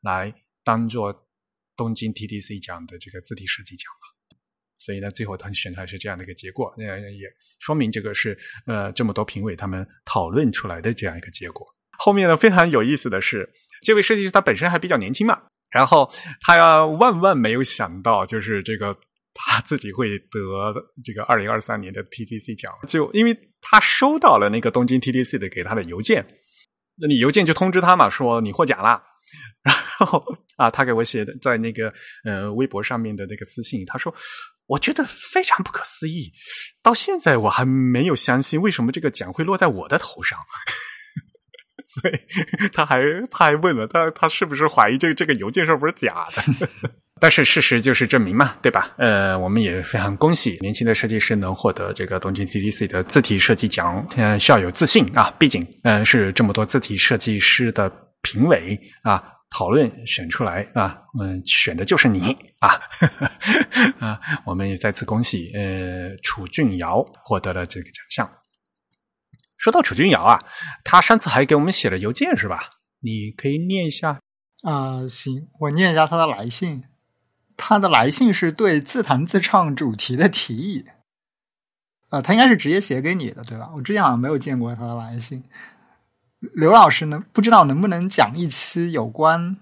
[0.03, 0.31] 来
[0.63, 1.11] 当做
[1.75, 3.87] 东京 TTC 奖的这个字体设计奖？
[4.83, 7.27] 所以呢，最后他选出来是这样的一个结果，那也
[7.59, 11.65] 说明这个是呃这么多评委他们讨论出来的这样一个结果。
[11.97, 13.49] 后面呢，非常有意思的是，
[13.81, 15.41] 这位设计师他本身还比较年轻嘛。
[15.71, 16.07] 然后
[16.41, 18.95] 他万万没有想到，就是这个
[19.33, 20.71] 他自己会得
[21.03, 26.23] 这个二零二三年的 TTC 奖，就因为他收到了那个东京 TTC 的给他的邮件，
[26.97, 29.01] 那你邮件就通知他嘛，说你获奖了。
[29.65, 30.23] 然后
[30.57, 31.91] 啊，他给我写的在那个
[32.23, 34.13] 呃微博上面的那个私信，他说
[34.67, 36.31] 我觉得非常不可思议，
[36.81, 40.39] 到现在我还没有相信为什么这个奖会落在我的头上。
[41.85, 42.13] 所以
[42.73, 46.67] 他还他还问了他他是不是怀疑这个这个邮件是不是假的？
[47.19, 48.89] 但是事实就是证明嘛，对吧？
[48.97, 55.31] 呃，我们也非常恭喜年轻的设计师能获得这个东京 TDC 的字体设计奖，嗯，需要有自信啊！
[55.37, 57.91] 毕竟，嗯，是这么多字体设计师的
[58.23, 59.23] 评委啊
[59.55, 62.69] 讨论选出来啊，嗯，选的就是你啊！
[64.01, 68.29] 啊，我们也再次恭喜呃楚俊尧获得了这个奖项。
[69.57, 70.43] 说到楚俊瑶啊，
[70.83, 72.67] 他上次还给我们写了邮件是吧？
[73.01, 74.19] 你可以念一下
[74.63, 75.07] 啊。
[75.07, 76.85] 行，我念一下他的来信。
[77.55, 80.85] 他的来信是对自弹自唱主题的提议。
[82.09, 83.69] 呃，他应该是直接写给你的，对吧？
[83.75, 85.43] 我之前好像没有见过他的来信。
[86.51, 89.55] 刘老师呢，不知道能不能讲一期有关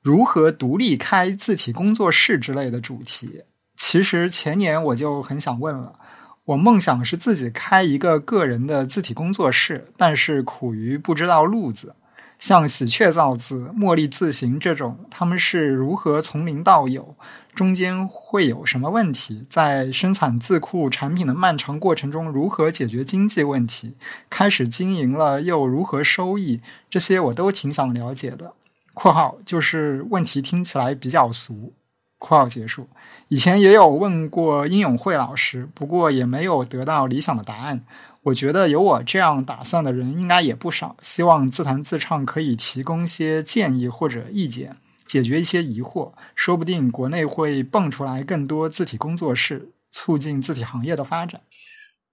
[0.00, 3.42] 如何独立开字体工作室之类的主题？
[3.76, 5.98] 其实前年我就很想问了。
[6.44, 11.94] 我梦想是自己开一个个人的字体工作室，但是苦于不知道路子。
[12.38, 17.14] 像喜鹊造字、茉莉字形这种，他们是如何从零到有？
[17.54, 19.46] 中间会有什么问题？
[19.50, 23.94] 在生产字库产品的漫长过程中，如何解决经济问题？
[24.30, 26.60] 开始经营了又如何收益？
[26.88, 28.54] 这些我都挺想了解的。
[28.94, 31.72] （括号就是问题听起来比较俗。）
[32.18, 32.88] 括号结束。
[33.28, 37.84] 以前也有问过殷永慧老师，不过也没有得到理想的答案。
[38.22, 40.96] 我觉得有我这样打算的人应该也不少。
[41.00, 46.12] 希望自弹自唱可以提供些建议或者意见，解决一些疑惑。
[46.34, 51.40] 说不定国内会蹦出来更多字体工作室，促进字体行业的发展。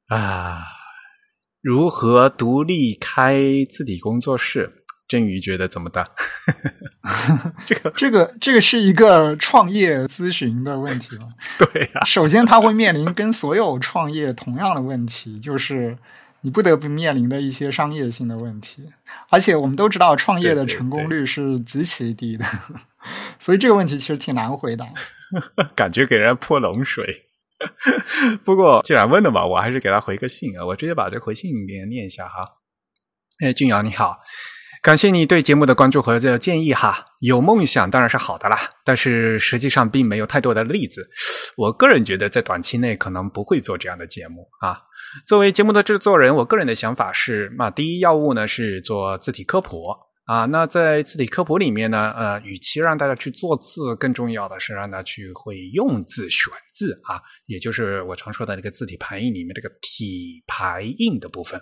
[0.08, 0.68] 啊，
[1.62, 4.84] 如何独立开字体工作室？
[5.08, 6.08] 振宇觉得怎么的？
[7.66, 11.30] 这个 这个这个是一个创业咨询的问题吗？
[11.58, 12.06] 对呀。
[12.06, 15.98] 首先，他会面临跟所有创业同样的问题，就是
[16.42, 18.90] 你不得不面临的一些商业性的问题。
[19.30, 22.46] 而且，我们都知道创业的成功率是极其低的，
[23.40, 24.88] 所以这个问题其实挺难回答。
[25.76, 27.26] 感觉给人泼冷水。
[28.44, 30.66] 不过，既然问了嘛，我还是给他回个信啊。
[30.66, 32.42] 我直接把这回信给念一下哈。
[33.40, 34.20] 哎，俊瑶你好。
[34.82, 41.10] 感谢你对节目的关注和这建议哈，有梦想当然是好的啦，但是实际上并没有太多的例子。
[41.58, 44.80] 我个人觉得在短期内可能不会做这样的节目啊。
[45.28, 49.84] 作为节目的制作人，我个人的想法是，那第一要务呢是做字体科普。
[50.26, 61.62] 啊，那在字体科普里面呢，呃，与其让大家去做字，更重要的是让大家去会用字、选字啊，也就是我常说的那个字体排印里面这个体排印的部分。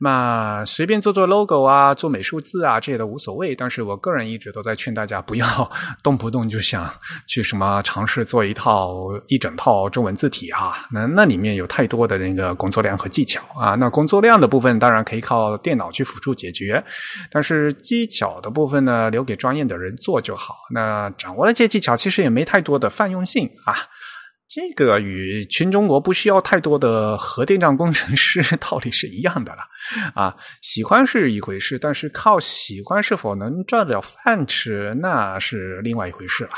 [0.00, 3.54] 那随便做做 logo 啊，做美术字啊，这些都无所谓。
[3.54, 5.70] 但是我个人一直都在劝大家不要
[6.02, 6.92] 动不动就想
[7.28, 8.92] 去什么尝试做一套
[9.28, 13.76] 一整套中文字体啊，那那里面有太多的那个工作量和技巧啊。
[13.76, 16.84] 那工作量的部分当然可以靠电脑去辅助解决，
[17.30, 17.72] 但是。
[17.82, 20.54] 技巧的部分呢，留给专业的人做就好。
[20.72, 23.74] 那掌握了这些技巧，其实也没太多的泛用性啊。
[24.52, 29.60] 这个与全中国不需要太多的核电站工程师 道理是一样的了
[30.12, 30.36] 啊。
[30.60, 36.50] 喜欢是一回事，但是靠喜欢是否能赚得了饭吃，那是另外一回事了。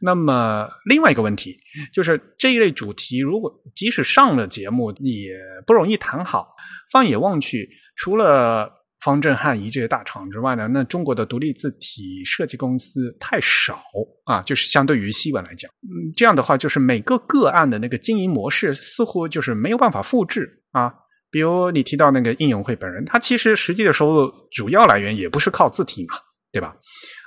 [0.00, 1.58] 那么另外一个问题
[1.92, 5.34] 就是，这一类主题如果即使上了节目，也
[5.66, 6.56] 不容易谈好。
[6.90, 8.70] 放眼望去，除了
[9.04, 13.82] 方正汉仪这些大厂之外呢，那中国的独立字体设计公司太少
[14.24, 20.92] 啊，就是相对于西文来讲，嗯，这样的话就是每个个案的那个经营模式似乎就是没有办法复制啊。
[21.30, 26.14] 比如你提到那个应永会本人，他其实实际的收入主要来源也不是靠字体嘛，
[26.52, 26.76] 对吧？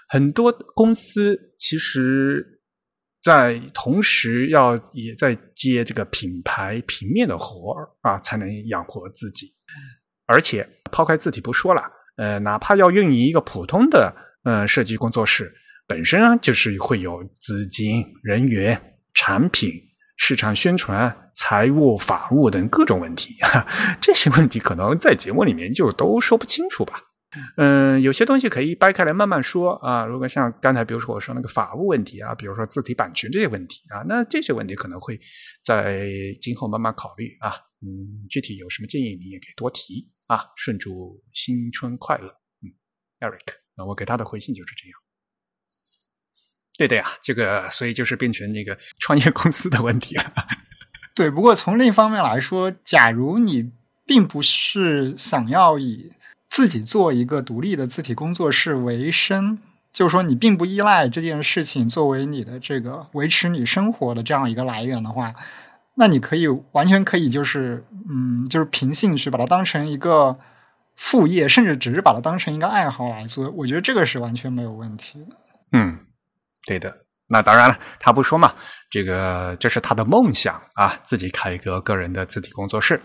[0.08, 2.46] 很多公司其实，
[3.24, 9.52] 在同时要也在接这个品牌平面的活儿啊，才能养活自己。
[10.28, 11.82] 而且抛开字体不说了，
[12.18, 15.54] 呃，哪怕要运营一个普通的呃设计工作室，
[15.88, 19.72] 本身啊就是会有资金、人员、产品。
[20.18, 23.68] 市场宣传、财务、法务等各种问题，哈
[24.00, 26.94] 这些问题可能在节目里面就都说不清楚吧。
[27.58, 30.06] 嗯，有些东西可以掰开来慢慢说啊。
[30.06, 35.20] 如果像刚才，比如说我说那个法务问题啊，比如说字体版权这些问题啊，那这些问题可能会
[35.62, 36.08] 在
[36.40, 37.52] 今后慢慢考虑啊。
[37.82, 40.52] 嗯，具体有什么建议，你也可以多提啊。
[40.56, 42.28] 顺祝新春快乐，
[42.62, 42.74] 嗯
[43.20, 45.00] ，Eric，那我给他的回信就是这样。
[46.78, 50.34] 对的呀，这个所以就是变成那个 创业公司的问题了。
[51.14, 53.72] 对，不过从另一方面来说，假如你
[54.06, 56.12] 并不是想要以
[56.50, 59.58] 自己做一个独立的字体工作室为生，
[59.94, 65.34] 就是说你并不依赖这件事情作为你的这个维持你生活的这样一个来源的话，
[65.96, 70.38] 那你可以完全可以就是嗯，就是凭兴趣把它当成一个
[70.96, 73.50] 副业，甚至只是把它当成一个爱好来做。
[73.52, 75.26] 我觉得这个是完全没有问题。
[75.72, 76.00] 嗯。
[76.68, 76.92] 对的，
[77.30, 78.52] 那当然了，他不说嘛，
[78.90, 83.00] 这个这是他的梦想啊，自己开一个个人的字体工作室，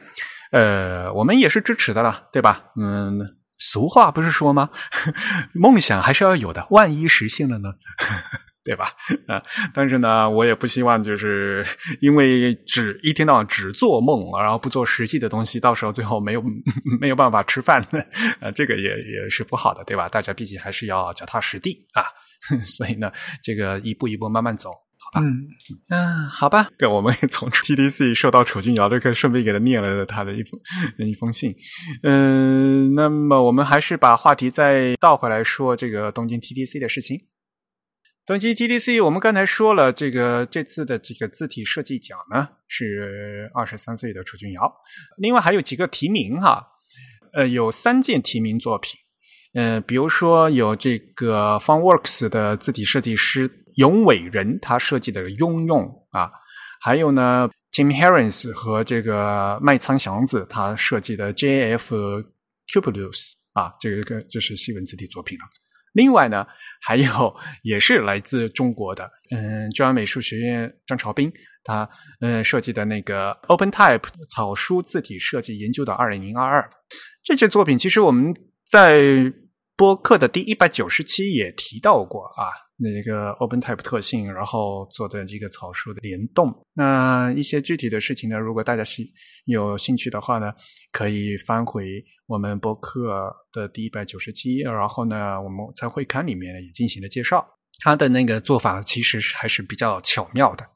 [0.51, 2.64] 呃，我们也是支持的啦，对吧？
[2.80, 3.20] 嗯，
[3.59, 4.70] 俗话不是说吗？
[5.53, 7.74] 梦想还是要有的，万一实现了呢？
[8.62, 8.92] 对吧？
[9.26, 9.42] 啊，
[9.72, 11.64] 但是呢，我也不希望就是
[12.00, 16.42] 因为只一天到晚只做梦，然后不做实际的东西，到时候最后没有
[17.00, 17.80] 没有办法吃饭，
[18.40, 20.08] 啊，这个也也是不好的，对吧？
[20.08, 22.04] 大家毕竟还是要脚踏实地啊。
[22.64, 25.26] 所以呢，这个一步一步慢慢走，好吧？
[25.26, 25.48] 嗯
[25.90, 26.68] 嗯，好吧。
[26.78, 30.58] 对，我们从 TDC 受到楚君瑶这个，顺便给他念了他的一封
[30.98, 31.54] 一封信。
[32.02, 37.18] 嗯，那么我们还是把话题再倒回来说这个东京 TDC 的事情。
[38.27, 44.73] 东京 TDC，我们刚才说了，这个这次的这个字体设计奖呢是二十三岁的楚君瑶，
[45.16, 46.64] 另外还有几个提名哈，
[47.33, 49.01] 呃，有三件提名作品。
[49.55, 56.31] 嗯，比如说有这个 FunWorks 的字体设计师永伟人，他设计的雍用啊，
[56.81, 62.25] 还有呢，Tim Harris 和这个麦仓祥子他设计的 JF
[62.73, 65.45] Cupulus 啊，这个这是西文字体作品了。
[65.93, 66.47] 另外呢，
[66.80, 71.32] 还有也是来自中国的，嗯，中央美术学院张朝斌
[71.64, 71.88] 他
[72.20, 76.70] 嗯设计的那个 OpenType 草书字体设计研究的二零零二二
[77.22, 78.34] 这些作品，其实我们。
[78.70, 79.03] 在
[79.76, 82.47] 播客的第一百九十期也提到过啊，
[82.81, 86.51] 那个 OpenType 特性，然后做的这个草书的联动。
[86.72, 89.07] 那一些具体的事情呢，如果大家兴
[89.45, 90.51] 有兴趣的话呢，
[90.91, 97.47] 可以翻回我们播客的第一百九十七页，然后呢，我们在会刊里面呢也进行了介绍。
[97.83, 100.66] 他的那个做法其实是还是比较巧妙的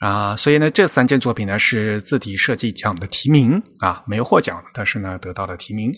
[0.00, 5.92] 啊，所以呢，这三件作品呢是字体设计奖的提名啊，没有获奖，但是呢得到了提名。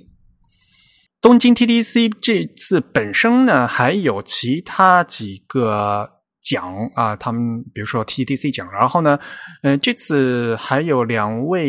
[1.21, 6.09] 东京 TDC 这次本身呢，还有其他几个
[6.41, 9.19] 奖啊，他们比如说 TDC 奖，然后呢，
[9.63, 11.69] 嗯，这次还有两位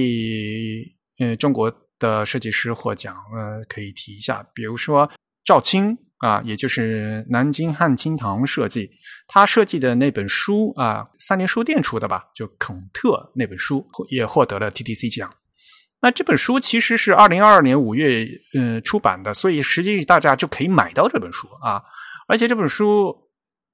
[1.19, 5.11] 呃中国的设计师获奖，呃，可以提一下，比如说
[5.43, 8.89] 赵青啊，也就是南京汉清堂设计，
[9.27, 15.29] 他设计的那本书啊，三联书店出的吧，就孔特那本书也获得了 TDC 奖。
[16.01, 21.83] 那这本书其实是二零二二年五月嗯出版的，所以实际大家就可以买到这本书啊。
[22.27, 23.15] 而且这本书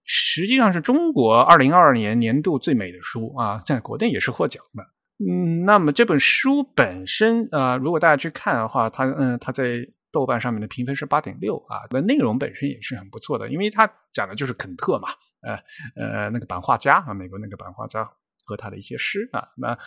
[0.03, 4.83] 实际上是中国二零二二年年度最美的书啊，在国内也是获奖的。
[5.25, 9.79] 嗯，那么这本书本身啊，如果大家去看的话，它嗯，它在
[10.11, 15.07] 豆瓣上面的评分是八点六啊，那内容本身也是很不错的，因为它讲的就是肯特嘛，
[15.43, 15.57] 呃
[15.95, 18.03] 呃，那个版画家啊，美国那个版画家
[18.43, 19.77] 和他的一些诗啊，那。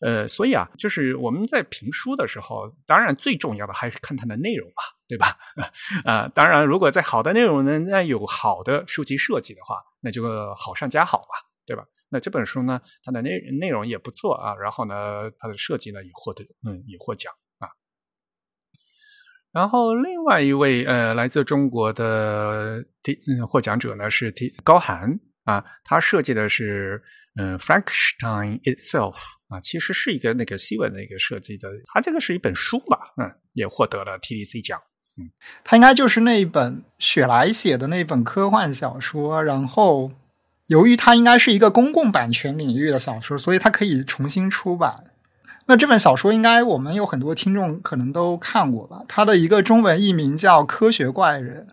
[0.00, 5.36] 呃，所以啊，就是我们在评书的时候，当然最重要的还是看它的内容嘛，对吧？
[6.04, 11.84] 啊，当然，如果在好的内容呢，那有好的书籍设计的话，那就好上加好嘛，对吧？
[12.10, 14.94] 那这本书呢，它的内内容也不错啊，然后呢，
[15.38, 17.68] 它的设计呢也获得，嗯，也获奖啊。
[19.52, 25.18] 然后另外一位呃，来自中国的第嗯获奖者呢是提高寒。
[25.44, 27.02] 啊，他设计的是
[27.36, 29.16] 嗯，Frankenstein itself
[29.48, 34.80] 啊，其实是一个那个西文的一个设计的，它这个是一本书吧，嗯，也获得了 TDC 奖，
[35.18, 35.30] 嗯，
[35.62, 40.12] 他应该就是那一本雪莱写的那本科幻小说，然后
[40.68, 45.04] 由于它应该是一个公共版权领域的小说，所以它可以重新出版，
[45.66, 49.02] 那这本小说应该我们有很多听众可能都看过吧？
[49.08, 51.66] 它的一个中文译名叫《科学怪人》，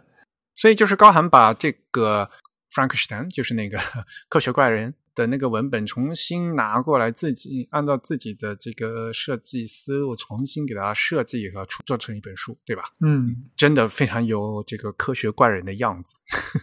[0.55, 2.29] 所以就是高寒把这个
[2.73, 3.79] Frankenstein，就是那个
[4.29, 12.83] 科学怪人的那个文本重新拿过来，自己按照自己的这个设计思路重新给它设计和出做成一本书，对吧？
[13.01, 16.15] 嗯，真的非常有这个科学怪人的样子。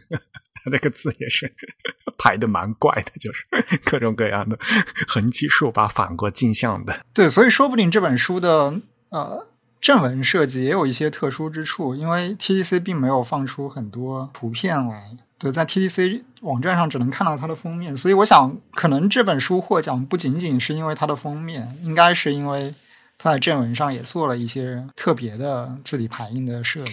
[0.64, 1.54] 他这个字也是
[2.18, 3.44] 排的蛮怪的，就是
[3.84, 4.58] 各种各样的
[5.06, 7.04] 横七竖八、反过镜像的。
[7.14, 8.80] 对，所以说不定这本书的
[9.10, 9.46] 呃
[9.80, 15.16] 正文设计也有一些特殊之处，因为 TDC 并没有放出很多图片来。
[15.38, 22.74] 对，在 TDC 网站上只能看到它的封面，所以我想，可能这本书获奖不仅仅是因为它的封面，应该是因为
[23.16, 26.92] 它在正文上也做了一些特别的字体排印的设计。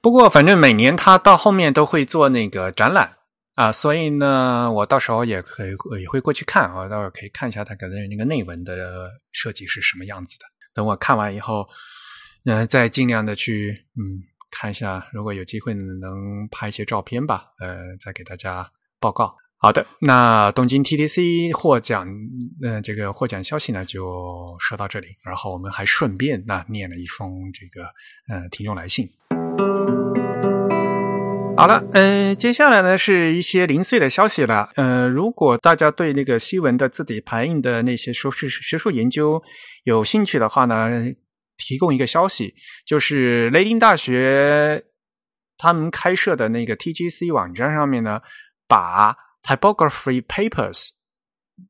[0.00, 3.16] 不过，反正每年他到后面都会做那个展览
[3.54, 5.70] 啊，所以呢，我到时候也可以
[6.00, 10.44] 也会过去看，我到时候可以看一下他可能那个内文的设计是什么样子的。
[10.74, 11.68] 等我看完以后，
[12.44, 14.22] 呃，再尽量的去嗯
[14.52, 19.34] 看一下，如果有机会能拍一些照片吧，呃，再给大家报告。
[19.56, 22.06] 好的，那东京 TDC 获奖，
[22.62, 27.86] 呃，这个获奖消息呢就说到这里，然后我们还顺便那念了一封这个
[28.28, 29.08] 呃听众来信。
[31.56, 34.68] 好了，呃，接下来呢是一些零碎的消息了。
[34.74, 39.40] 呃，如果大家对那个西文的字体排印的那些说是学术研究
[39.84, 40.90] 有兴趣的话呢，
[41.66, 42.54] 提供一个消息，
[42.84, 44.84] 就是雷丁大学
[45.56, 48.20] 他们开设的那个 TGC 网站上面呢，
[48.68, 50.90] 把 Typography Papers，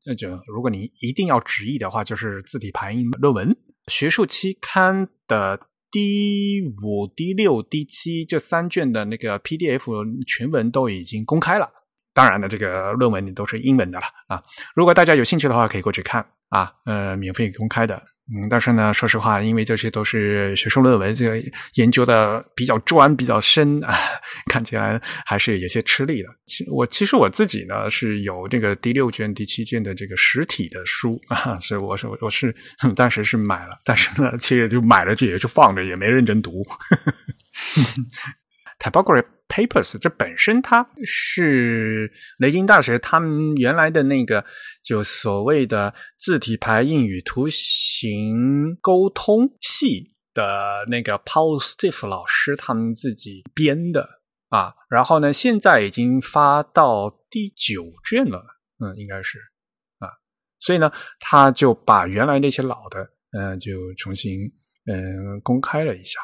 [0.05, 3.55] 那就如果你一定要直译的话，就是字体排印论文
[3.87, 5.67] 学术期刊的。
[5.93, 11.69] 第五、第六、第七这三卷的那个 PDF 全文都已经公开了，
[12.15, 14.43] 当然了，这个论文你都是英文的了啊。
[14.73, 18.01] 如果大家有兴趣的话，可以过去看啊，呃，免费公开的。
[18.31, 23.93] 嗯，但是呢，说实话，因为这些都是学术论文，这个研究的比较专、比较深啊，
[24.49, 26.29] 看起来还是有些吃力的。
[26.45, 32.55] 其我其实我自己呢是有这个第六卷、第七卷的这个实体的书啊，所以我是我是
[32.95, 36.65] 当时是买了，但是呢，其实就买了，就也就放着，也没认真读。
[38.79, 44.43] Typography Papers，这本身它是雷金大学他们原来的那个
[44.83, 58.43] 就所谓的字体排印与图形沟通系的那个 Paul Stiff 老师他们自己编的啊，然后呢，现在已经发到第九卷了，
[58.79, 59.37] 嗯，应该是
[59.99, 60.09] 啊，
[60.59, 64.41] 所以呢，他就把原来那些老的，嗯，就重新
[64.85, 66.19] 嗯公开了一下，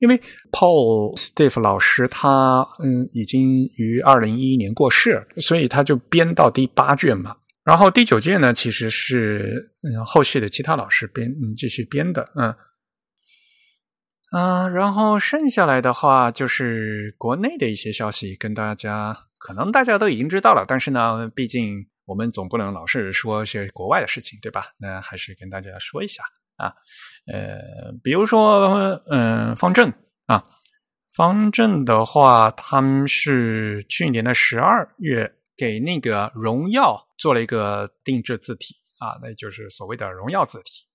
[0.00, 0.20] 因为
[0.50, 7.36] Paul Steve 老师他嗯已经于二零一一年过世，所以他就编到第八卷嘛。
[7.62, 12.56] 然后第九卷呢，其实是嗯后续的其他老师编嗯继续编的嗯
[14.32, 14.68] 啊。
[14.68, 24.64] 然后剩下来的话就是国内的一些消息，跟大家可能大家都已经知道了，但是呢，毕竟我们总不能老是说些国外的事情，对吧？
[24.78, 26.22] 那还是跟大家说一下。
[26.56, 26.74] 啊，
[27.32, 29.92] 呃，比如说，嗯，方正
[30.26, 30.44] 啊，
[31.14, 40.86] 方正的话，他们是去年的十二月给那个荣耀做了一个定制字体啊，那就是所谓的荣耀字体。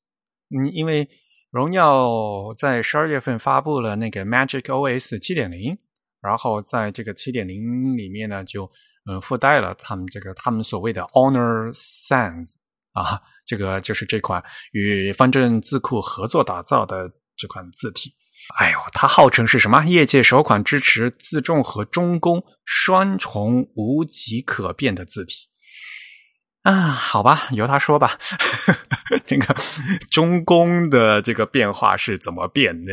[0.50, 1.08] 嗯，因为
[1.52, 5.78] 荣耀在十二月份发布了那个 Magic OS 七点零，
[6.22, 8.70] 然后在这个七点零里面呢，就
[9.06, 12.56] 嗯附带了他们这个他们所谓的 Honor Sans。
[12.96, 18.12] 啊，这个就是这款与方正字库合作打造的这款字体。
[18.58, 19.84] 哎呦，它号称是什么？
[19.86, 25.48] 业界首款支持自重和中宫双重无极可变的字体。
[26.66, 28.18] 啊，好吧，由他说吧。
[29.24, 29.55] 这个
[30.09, 32.91] 中宫的这个变化是怎么变的？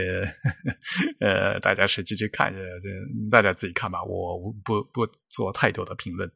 [1.20, 2.90] 呃，大家实际去看一下，这
[3.30, 6.30] 大家自己看吧，我不不做太多的评论。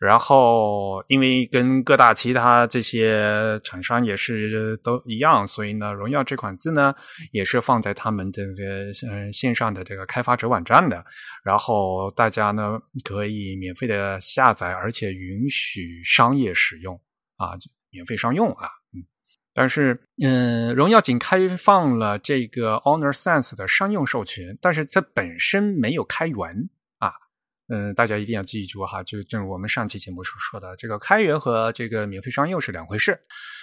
[0.00, 6.94] 然后，因为跟各大其他这些厂商也是都一样，所以呢，荣耀这款字呢，
[7.32, 8.52] 也是放在他们这个
[9.10, 11.04] 嗯线上的这个开发者网站的。
[11.44, 16.50] 然后大家呢可以免费的下载，而且允许商业。
[16.62, 16.94] 使用
[17.36, 17.58] 啊，
[17.90, 19.02] 免费商用啊，嗯，
[19.52, 26.38] 但是嗯，荣耀仅开放了这个 Honor Sense 的商用授权，但是它本身没有开源
[26.98, 27.12] 啊，
[27.68, 33.18] 嗯，大家一定要记住哈，就正如我们上期节目所说的，这个开源和这个免费商用是两回事，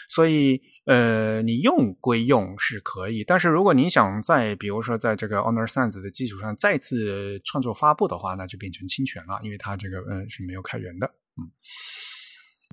[0.10, 11.50] 所以呃，你用归用是可以，但是如果你想在比如说在这个 Honor Sense 的基础上再次创作发布的话，那就变成侵权了，因为它这个嗯是没有开源的，嗯。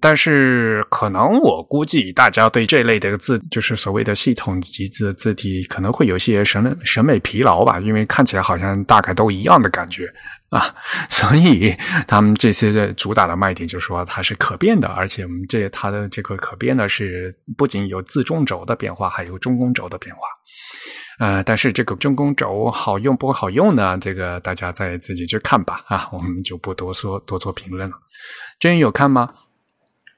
[0.00, 10.06] 但是可能我估计大家对这类的字，就是所谓的系统级字字体，可能会有些审审美疲劳吧，因为看起来好像大概都一样的感觉
[10.50, 10.74] 啊。
[11.08, 11.74] 所以
[12.06, 20.20] 他们这些的主打的卖点就是说它是可变的，而且我们这它的这个可变呢是不仅有字中轴的变化，还有中宫轴的变化。
[21.18, 23.96] 呃，但是这个中宫轴好用不好用呢？
[23.98, 27.96] 这个大家再自己去看吧啊，我们就不多说多做评论了。
[28.60, 29.30] 真有看吗？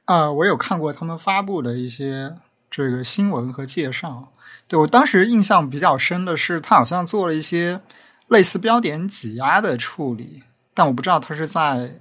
[0.08, 2.34] 啊，我有看过他们发布的一些
[2.70, 4.32] 这个新闻和介绍。
[4.66, 7.82] 对我当时印象比较深的是，他好像做了一些
[8.28, 10.42] 类似标点挤压的处理，
[10.72, 12.00] 但我不知道他是在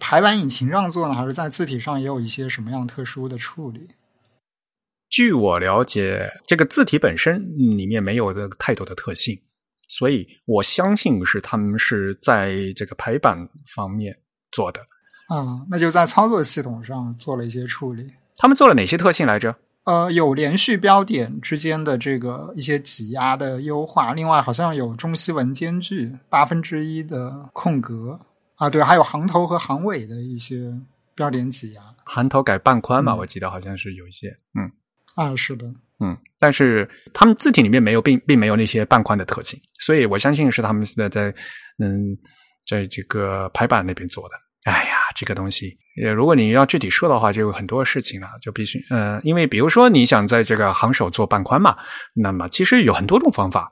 [0.00, 3.86] 排版引擎上做呢，还是在字体上也有一些什么样特殊的处理。
[5.08, 9.40] 据我了解，这个字体本身里面没有的太多的特性，
[9.88, 14.18] 所以我相信是他们是在这个排版方面
[14.50, 14.80] 做的。
[15.28, 18.06] 啊，那就在操作系统上做了一些处理。
[18.36, 19.56] 他们做了哪些特性来着？
[19.84, 28.18] 呃，有连续标点之间的这个一些挤压的优化，另外好像有中西文间距八分之一的空格
[28.56, 30.74] 啊，对，还有行头和行尾的一些
[31.14, 31.82] 标点挤压。
[32.06, 34.72] 行头改半宽嘛，我记得好像是有一些，嗯，
[35.16, 35.66] 啊，是的，
[36.00, 41.34] 嗯，但是他们字体里面没有，并并没有那些半宽的特性，所以我相信是他们现在在
[41.78, 42.16] 嗯，
[42.66, 44.34] 在这个排版那边做的。
[44.64, 51.76] 哎呀，这个东西，呃，如果你要具体说的话，就有很多事情了，就必须，呃，因为比如说你想在这个行首做半宽嘛，
[52.14, 53.70] 那么其实有很多种方法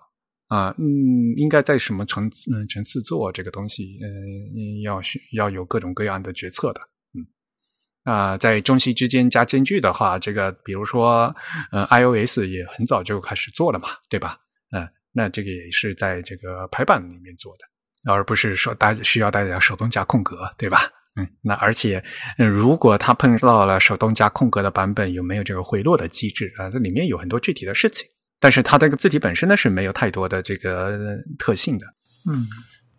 [0.49, 5.01] 啊，嗯，应该在什么层次，嗯，层次做这个东西，嗯，要
[5.33, 6.81] 要有各种各样的决策的，
[7.15, 11.35] 嗯，啊，在中西之间加间距的话，这个比如说，
[11.71, 14.37] 呃，iOS 也很早就开始做了嘛，对吧？
[14.73, 17.72] 嗯，那这个也是在这个排版里面做的。
[18.11, 20.81] 而不是说大家需要大家手动加空格，对吧？
[21.15, 22.03] 嗯，那而且，
[22.39, 26.71] 如果他碰到了手动加空格的版本，有没有这个回落的机制啊？
[26.71, 28.09] 这里面有很多具体的事情。
[28.41, 30.99] 但是它这个字体本身呢是没有太多的这个
[31.39, 31.87] 特性的。
[32.31, 32.49] 嗯，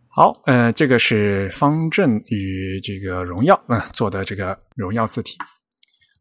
[0.09, 5.35] 好，呃，这个是方正与这个荣耀嗯做的这个荣耀字体。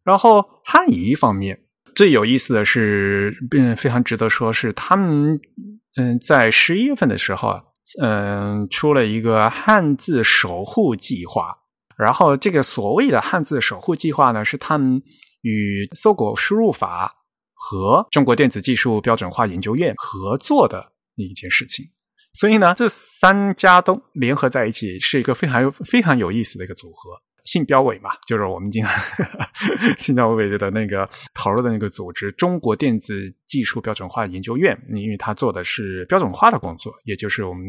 [0.03, 1.61] 然后汉仪方面
[1.95, 5.39] 最有意思的是，并，非常值得说是他们
[5.99, 7.63] 嗯在十一月份的时候啊。
[8.01, 11.57] 嗯，出了一个汉字守护计划，
[11.97, 15.03] 然后这个所谓的汉字守护计划呢，是他们
[15.43, 17.13] 与搜狗输入法
[17.53, 21.85] 和中国电子技术标准化研究院合作的一件事情。
[22.35, 27.11] 所以呢，这三家都联合在一起，是一个非常非常有意思的一个组合。
[27.45, 28.93] 信标委嘛，就是我们经常
[29.99, 37.65] 信标委的那个投入的那个组织——中国电子技术标准化研究院，因为它做的是标准化的工作，也就是我们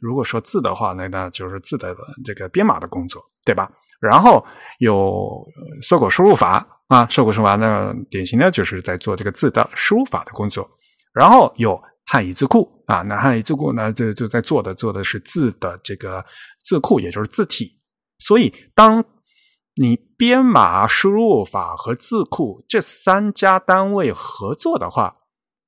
[0.00, 3.68] 如果说字的话，那那就是字的这个编码的工作，对吧？
[4.00, 4.44] 然后
[4.78, 5.44] 有
[5.82, 10.68] 搜狗输入法啊，搜狗输入法那典型的就是在做这个字的输入法的工作，
[11.12, 16.24] 然后有汉语字库啊，那汉语字库呢，就就在做的做的是字的这个
[16.62, 17.72] 字库，也就是字体，
[18.18, 19.04] 所以当。
[19.78, 25.14] 你编码输入法和字库这三家单位合作的话，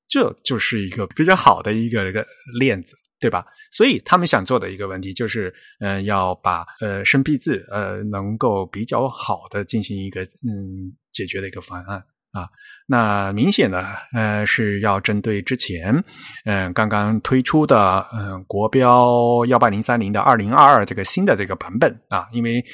[0.09, 2.27] 这就是一个比较好的一个一个
[2.59, 3.45] 链子，对吧？
[3.71, 12.03] 所以他们想做的一个问题就是，嗯，要把呃生僻字呃能够比较好的进行一个嗯解决的一个方案
[12.33, 12.49] 啊。
[12.87, 16.03] 那明显的呃是要针对之前
[16.47, 22.65] 嗯刚刚推出的嗯国标幺八零三零的二零二二这个新的这个版本啊，因为。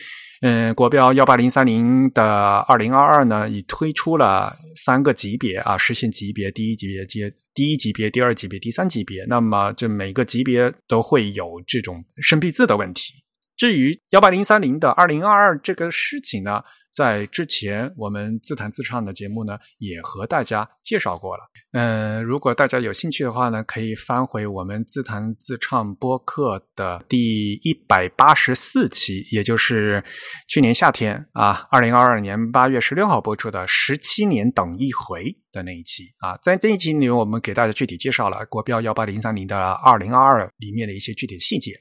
[0.40, 9.24] 嗯，国标幺八零三零的二零二二呢，已推出了三个级别啊，实现级别，第一级别接第一级别，第二级别，第三级别。
[9.26, 13.14] 那么这每个级别都会有这种生僻字的问题。
[13.56, 16.62] 至于幺八零三零的二零二二这个事情呢？
[16.94, 21.42] 在之前，我们自弹自唱的节目呢，也和大家介绍过了。
[21.72, 30.04] 嗯，如果大家有兴趣的话呢，可以翻回我们自弹自唱播客的第一百八十四期，也就是
[30.46, 36.38] 去年夏天啊，二零二二年八月十六号播出的《十七年等一回》的那一期啊。
[36.42, 41.72] 在这一期里面，我们给大家具体介绍了国标幺八零三零的二零二二里面的一些具体细节。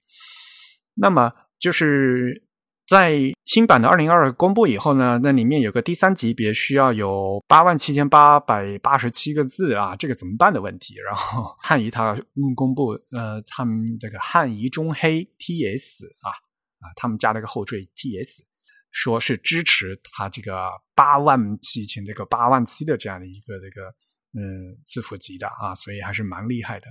[0.95, 2.47] 那么就是。
[2.87, 10.95] 在新版的二零二公布以后呢，那里面有个第三级别需要有八万七千八百八十七个字啊，这个怎么办的问题？
[10.95, 12.13] 然后 汉仪它
[12.55, 16.29] 公布，呃，他们这个汉仪中黑 TS 啊
[16.79, 18.39] 啊，他们加了个后缀 TS，
[18.91, 23.87] 说是支持它这个八万七千这个八万七的这样的一个这个
[24.33, 26.87] 嗯字符集的啊，所以还是蛮厉害的。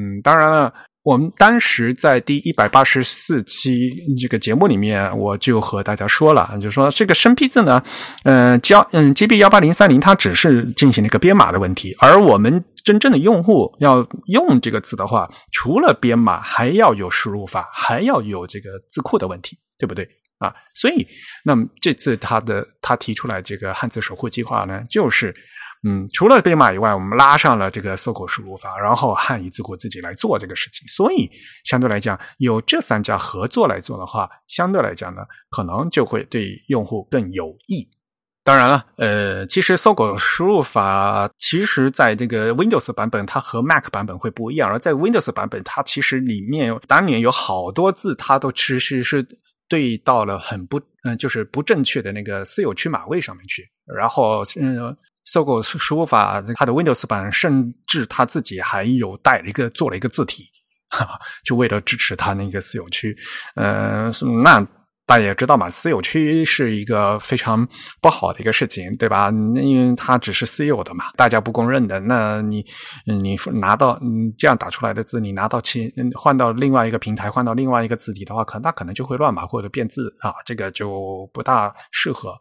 [0.00, 0.72] 嗯，当然了。
[1.04, 7.82] 我们当时在第一百八十四期这个节目里面，我就和大家说了，就说这个生僻字呢，
[8.22, 20.54] 嗯，交嗯，GB 幺八零三零它只是进行了一个编码的问题，而我们真正的用户要用这个字的话，除了编码，还要有输入法，还要有这个字库的问题，对不对啊？
[20.76, 21.04] 所以，
[21.44, 25.34] 那么这次他的他提出来这个汉字守护计划呢，就是。
[25.84, 30.86] 嗯，除了编码以外，我们拉上了这个搜狗输入法，然后汉语字库自己来做这个事情。
[30.86, 31.28] 所以
[31.64, 37.88] 相对来讲，有这三家合作来做的话，相对来讲呢，可能就会对用户更有益。
[38.44, 44.68] 当然了，呃，其实搜狗输入法其实在这个 Windows 版本，它和 Mac 版本会不一样。
[44.68, 49.26] 而在 Windows 版本，它其实里面当年有好多字，它都其实是
[49.68, 54.96] 对到了很不嗯，就是不正确的那个私有区码位上面去，然后嗯。
[55.24, 60.44] 搜狗输入法，它的 Windows 版甚至它自己还有带了一个做了一个字体，
[61.44, 63.16] 就为了支持它那个私有区。
[63.54, 64.10] 呃，
[64.42, 64.66] 那
[65.04, 67.66] 大家也知道嘛，私有区是一个非常
[68.00, 69.30] 不好的一个事情，对吧？
[69.54, 71.98] 因为它只是私有的嘛，大家不公认的。
[72.00, 72.64] 那你
[73.04, 74.00] 你拿到
[74.38, 82.34] 这样打出来的字，你拿到其换到另外一个平台，换到另外一个字体的话，可那可能就会乱码或者变字啊，这个就不大适合。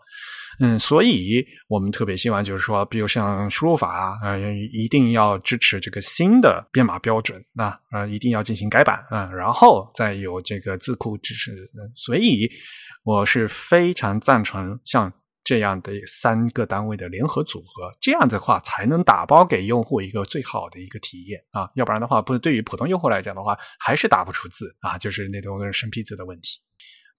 [0.63, 11.51] 嗯，所以我们特别希望就是说，比如像输入法啊，一定要支持这个新的编码标准，那呃，一定要进行改版啊，然后再有这个字库支持。
[11.95, 12.47] 所以
[13.03, 15.11] 我是非常赞成像
[15.43, 26.59] 这样的三个单位的联合组合，这样的话才能打包给用户一个最好的一个体验啊，要不然的话，不对于普通用户来讲的话，还是打不出字啊，就是那种生僻字的问题。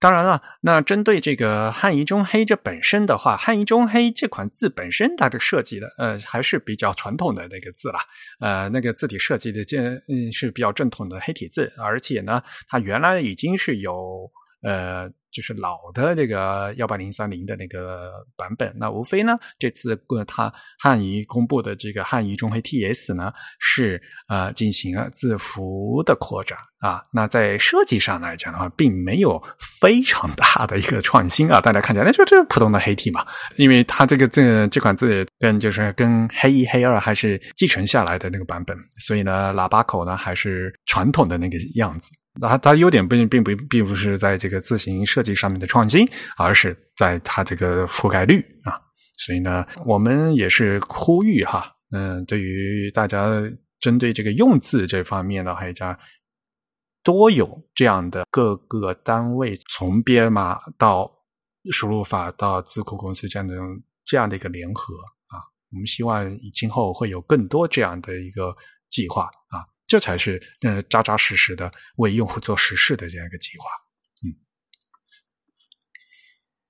[0.02, 8.00] 当然了，那针对这个汉仪中黑这本身的话，汉仪中黑这款字本身它的设计的，呃，还是比较传统的那个字了，
[8.40, 9.78] 呃，那个字体设计的这
[10.08, 14.28] 嗯是比较正统的黑体字，而且呢，它原来已经是有
[14.62, 15.08] 呃。
[15.32, 23.98] 就是老的这个幺八零三零的那个版本，那无非呢，这次呃，它汉仪公布的这个汉仪中黑 TS 呢，是
[24.28, 27.02] 呃进行了字符的扩展啊。
[27.12, 29.42] 那在设计上来讲的话，并没有
[29.80, 31.62] 非常大的一个创新啊。
[31.62, 33.24] 大家看起来，那就这普通的黑体嘛，
[33.56, 42.10] 因为它这个这这款字跟就是跟黑一黑二还是继承下来的那个版本，所以呢，喇叭口呢还是传统的那个样子。
[42.40, 46.08] 它它优点并并不并不是在这个字形设计上面的创新，
[46.38, 48.72] 而是在它这个覆盖率啊。
[49.18, 53.28] 所以呢，我们也是呼吁哈，嗯，对于大家
[53.80, 55.96] 针对这个用字这方面呢，还加
[57.02, 61.10] 多有这样的各个单位从编码到
[61.70, 63.56] 输入法到字库公司这样的
[64.04, 64.94] 这样的一个联合
[65.26, 65.38] 啊。
[65.70, 68.56] 我们希望今后会有更多这样的一个
[68.88, 69.66] 计划啊。
[69.86, 73.64] 这才是呃扎扎实实的为用户做实事的这样一个计划。
[74.24, 74.40] 嗯，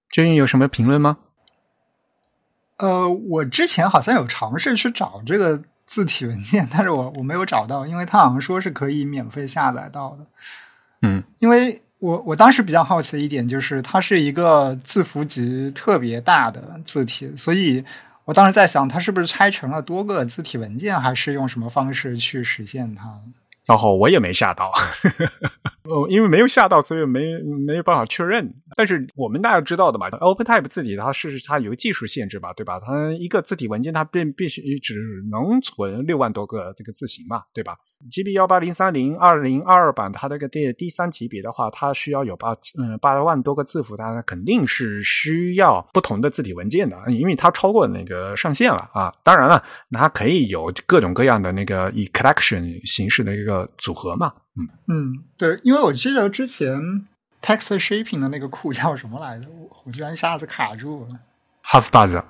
[0.09, 1.19] 这边有什么评论吗？
[2.79, 5.63] 呃，我之前好像有尝试去找这个
[5.93, 10.27] 字体文件，但是我我没有找到，因为他好像说是可以免费下载到的。
[11.03, 17.85] 嗯，因为我我当时比较好奇的一点就是，它是一个字符集特别大的字体，所以。
[18.25, 23.13] 我当时在想，它是不是拆成了多个字体文件，还是用什么方式去实现它？
[23.67, 24.73] 然后我也没下到，
[25.85, 28.53] 哦，因为没有下到，所以没没有办法确认。
[28.77, 32.79] 但是我们大家知道的嘛，OpenType 字体它是它有技术限制吧，对吧？
[32.79, 34.95] 它一个字体文件它必必须只
[35.31, 37.77] 能存六万多个这个字形嘛，对吧
[38.11, 49.13] ？GB 幺八零三零二零二二版，它这个第第三级别的话，它需要有八嗯八万多个字符，它肯定是需要不同的字体文件的，因为它超过那个上限了啊。
[49.23, 54.33] 当然了，它可以有各种各样的那个以 collection 形式的一个组合嘛。
[54.57, 57.07] 嗯嗯，对，因为我记得之前
[57.41, 61.19] text shaping 的那个库叫什么来着，我我居然一下子卡住了。
[61.65, 62.23] Halfbuzz。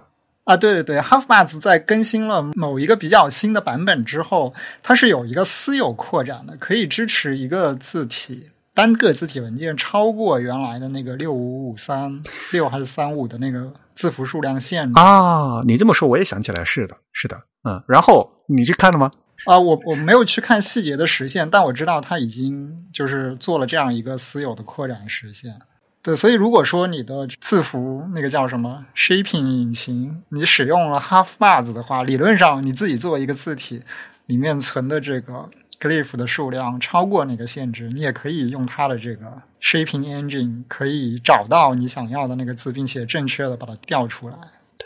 [0.45, 4.53] 啊，对对对，Halfbuzz 在更新了某一个比较新的版本之后，
[4.83, 15.63] 它是有一个私有扩展的，可以支持一个字体单个字体文件超过原来的那个六五五三六还是三五的那个字符数量限制啊。
[15.65, 17.81] 你这么说，我也想起来，是的，是的，嗯。
[17.87, 19.11] 然后你去看了吗？
[19.45, 25.55] 啊，我我没有去看细节的实现，但我知道它已经就是做了这样一个私有的扩展实现。
[26.01, 33.83] 对，所以如果说你的字符那个叫什么 Shaping 引擎，你使用了 half b u z 的话，理论上你自己做一个字体
[34.27, 35.49] 里面存的这个
[35.81, 44.37] Glyph 的数量超过那个限制，你也可以用它的这个 Shaping Engine 可以找到你想要的那个字，并且正确的把它调出来。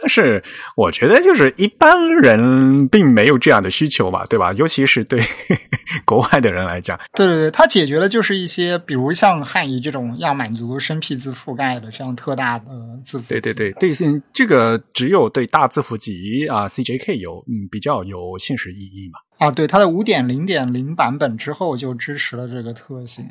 [0.07, 0.41] 但是
[0.77, 4.53] 我觉得就是一般人并没有这样的需求吧，对吧？
[4.53, 5.21] 尤其是对
[6.07, 12.67] 国外的人来讲，对对对，它解决了就是一些，比如像汉仪这种要满足生僻字覆盖的这样特大的
[13.05, 13.25] 字符。
[13.27, 13.93] 对对对，对，
[14.33, 19.19] 这个只有对大字符集啊 CJK 有嗯比较有现实意义嘛。
[19.45, 23.27] 啊，对，它的五点零点零版本之后就支持了这个特性，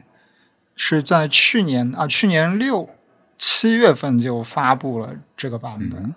[0.75, 2.89] 是在去年啊，去年六
[3.37, 6.13] 七月份就发布了这个版本，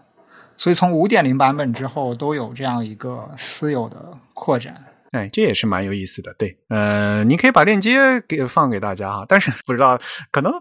[0.58, 4.84] 所以从五点零版本之后都有这样一个私有的扩展。
[5.12, 6.34] 哎，这也是蛮有意思的。
[6.34, 9.98] 对，呃，你可以把链接给放给大家哈，但是不知道
[10.30, 10.52] 可能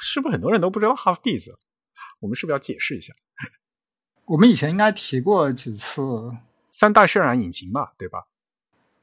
[0.00, 1.50] 是不是很多人都不知道 Half Beats，
[2.20, 3.12] 我们是不是要解释一下？
[4.26, 6.32] 我们以前应该提过几次
[6.70, 8.26] 三大渲染引擎吧，对吧？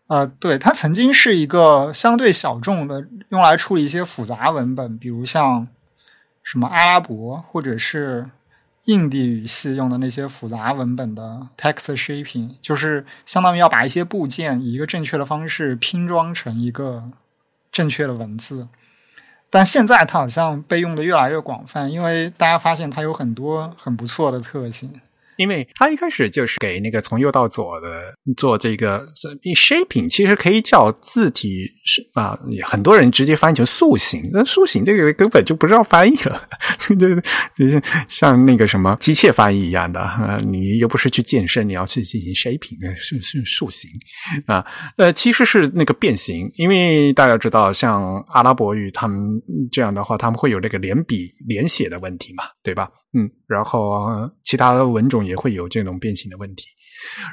[0.08, 5.68] 呃，对，它曾经是一个相对小众的，用来处理一些复杂文本，比如像
[6.44, 8.30] 什么阿拉伯或者是
[8.86, 17.04] 印地语系用的那些复杂文本的 text shaping，就是相当于要把一些部件以一个正确的方式拼装成一个
[17.72, 18.68] 正确的文字。
[19.50, 24.92] 但现在它好像被用的越来越广泛，因为大家发现它有很多很不错的特性。
[25.38, 29.06] 因为它一开始就是给那个从右到左的做这个
[29.56, 34.30] shaping，其实可以叫字体是啊，很多人直接翻译成塑形。
[34.32, 36.48] 那塑形这个根本就不知道翻译了，
[36.80, 37.16] 就就
[38.08, 43.90] 像那个什么机械翻译一样的啊，你又不是去健身，你要去进行 shaping，是是塑形
[44.46, 44.66] 啊。
[44.98, 49.20] 呃，其实是那个变形，因为大家知道，像阿拉伯语他们
[49.72, 52.90] 这样的话，他们会有那个连笔连写的问题嘛，对吧？
[53.14, 56.66] 嗯，然后其他的文种也会有这种变形的问题。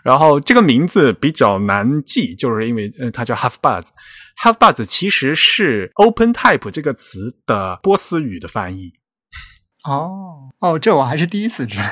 [0.02, 3.86] 然后这个名字比较难记，就是因为呃，它叫 Half Buzz。
[4.42, 8.92] Half Buzz 其实是 Open Type 这个词的波斯语的翻译。
[9.84, 11.84] 哦哦，这我还是第一次知道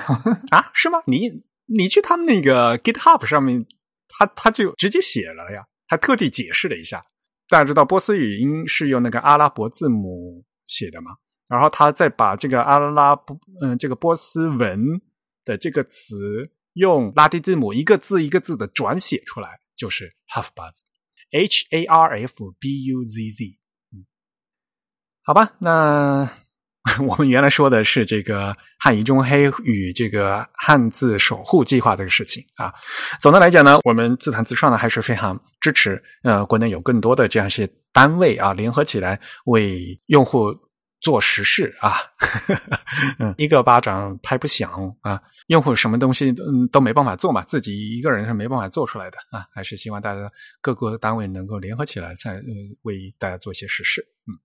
[0.51, 0.71] 啊？
[0.75, 0.99] 是吗？
[1.07, 1.31] 你
[1.67, 3.65] 你去他们那个 GitHub 上面，
[4.09, 7.05] 他他就直接写了呀，他特地解释了一下。
[7.49, 11.13] 大家知道波斯语音是用那个阿拉伯字母写的吗？
[11.49, 15.01] 然后他再把这个阿拉伯，嗯，这个波斯文
[15.47, 23.59] 的这个词用拉丁字母一个字一个字的转写出来，就是 half buzz，H A R F B U Z Z。
[23.95, 24.05] 嗯，
[25.23, 26.31] 好吧，那
[27.01, 32.71] 我们原来说的是这个汉仪中黑与这个汉字守护计划这个事情啊。
[33.23, 40.55] 总的来讲呢，我们自弹自唱呢还是非常支持，呃，国内有更多的这样一些单位啊，联合起来为用户。
[41.09, 41.95] 做实事啊，
[43.39, 50.31] 一个巴掌拍不响啊，用户什么东西嗯都没办法做嘛，自己一个人是没办法做出来的啊，还是希望大家
[50.61, 52.43] 各个单位能够联合起来，再
[52.83, 54.07] 为大家做一些实事。
[54.27, 54.37] 嗯，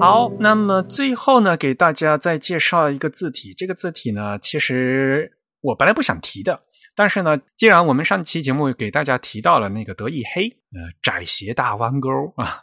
[0.00, 5.30] 好，那么最后呢，给大家再介绍一个字体，这个字体呢，其实
[5.60, 6.62] 我本来不想提的，
[6.96, 12.08] 但是呢，既然我们上期节目给大家提到了那个德意黑，呃，窄斜大弯钩
[12.38, 12.62] 啊。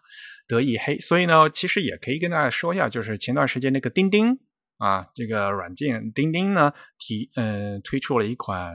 [0.50, 4.40] 得意黑，所以呢，其实也可以跟大家说一下，就是前段时间那个钉钉
[4.80, 8.74] 啊，这个软件钉钉呢提嗯推出了一款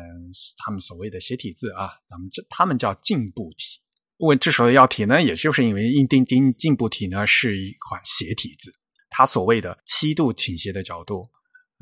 [0.56, 3.80] 他们所谓的斜体字啊，咱们这他们叫进步体。
[4.18, 8.72] 我之所以要提呢，也就是因为硬钉钉进步体呢是一款斜体字，
[9.10, 11.33] 它所谓的七度倾斜的角度。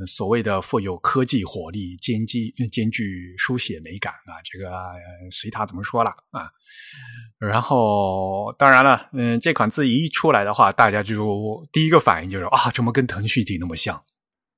[0.07, 4.73] 所谓的富有科技活力、兼具兼具书写美感啊，这个
[5.31, 6.51] 随他怎么说了啊。
[7.39, 14.05] 然后，当然了，嗯，这款字一出来的话，大家就第一个反应就是啊，怎么跟腾讯体那么像？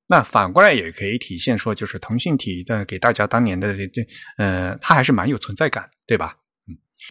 [0.07, 6.37] 那反过来也可以体现说，就是腾讯体的给大家当年的这这，嗯，它还是蛮有存在感，对吧？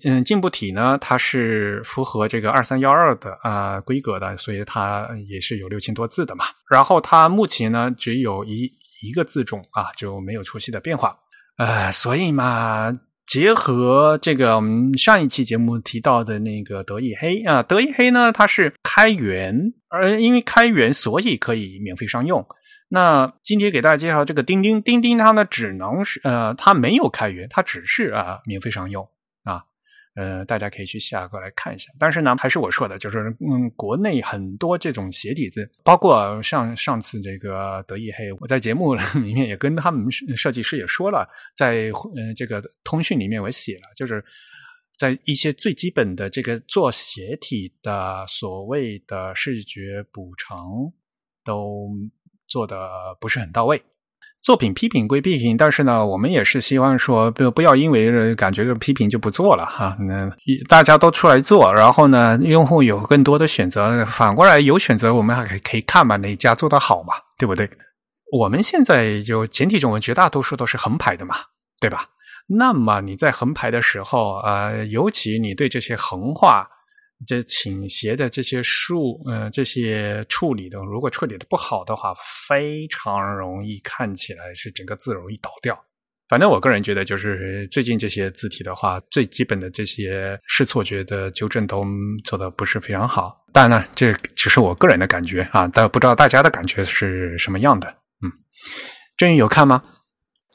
[0.02, 6.44] 嗯，进步体呢，它是符合这个二三幺二的啊规格的，所以它也是有六千多字的嘛。
[6.68, 8.70] 然后它目前呢只有一
[9.02, 11.16] 一个字种啊，就没有出息的变化。
[11.56, 22.44] 呃，所以嘛，结合这个我们上一期节目提到的那个德意黑啊，德意黑呢它是开源，而因为开源所以可以免费商用。
[22.88, 29.08] 那今天给大家介绍这个钉钉，钉钉它呢只能是呃，它没有开源，它只是啊免费商用。
[30.14, 31.90] 呃，大家可以去下过来看一下。
[31.98, 44.24] 但是呢，还是我说的，就是嗯，国内很多这种鞋底子，包括像上次这个德意黑，我在节目 里面也跟他们设计师也说了，在呃这个通讯里面我写了，就是
[44.96, 50.92] 在一些最基本的这个做鞋体的所谓的视觉补偿
[51.44, 51.88] 都
[52.46, 52.88] 做的
[53.20, 53.82] 不是很到位。
[54.44, 59.96] 作品批评归批评，但是呢，我们也是希望说，不不要因为感觉这批评就不做了哈。
[60.00, 60.30] 那
[60.68, 64.04] 大家都出来做，然后呢，用户有更多的选择。
[64.04, 67.70] 反过来有选择，我们还可以看嘛，哪家做的好嘛，对不对？
[68.32, 71.36] 我们现在就简体中文绝大多数都是横排的嘛，
[71.80, 72.10] 对吧？
[72.46, 76.68] 那么你在横排的时候，呃，尤其你对这些横画、
[77.26, 82.14] 这倾斜的这些树，呃，这些处理的，如果处理的不好的话，
[82.46, 85.78] 非常容易看起来是整个字容易倒掉。
[86.26, 91.84] 反正我个人觉得，就是最近这些字体的话，最基本的这些视错觉的纠正都
[92.24, 93.44] 做的不是非常好。
[93.52, 97.88] 当然呢，这只是我个人的感觉啊，但不知道大家的感觉是什么样的。
[98.22, 98.32] 嗯，
[99.18, 99.82] 郑宇有看吗？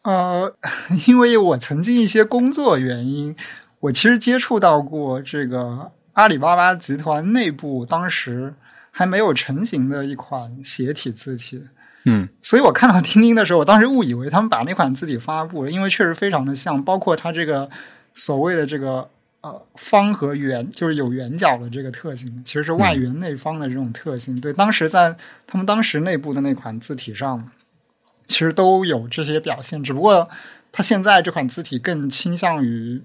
[0.04, 0.58] 呃，
[1.08, 3.36] 因为我曾经一些工作原因，
[3.82, 8.54] 我其实接触到过这个阿里巴巴集团内部当时
[8.92, 11.64] 还没有成型的一款斜体字体。
[12.04, 17.70] 嗯，所以我看到钉钉的时候，我当时误以为他们把那款字体发布了，因为确实非常的像，包括它这个
[18.14, 19.10] 所谓的这个
[19.40, 24.42] 呃方和圆，就是有圆角的这个特性，其实是外圆内方的这种特性。
[24.42, 25.16] 对，当时在
[25.48, 27.50] 他们当时内部的那款字体上。
[28.28, 30.30] 其实都有这些表现，只不过
[30.72, 33.02] 它现在这款字体更倾向于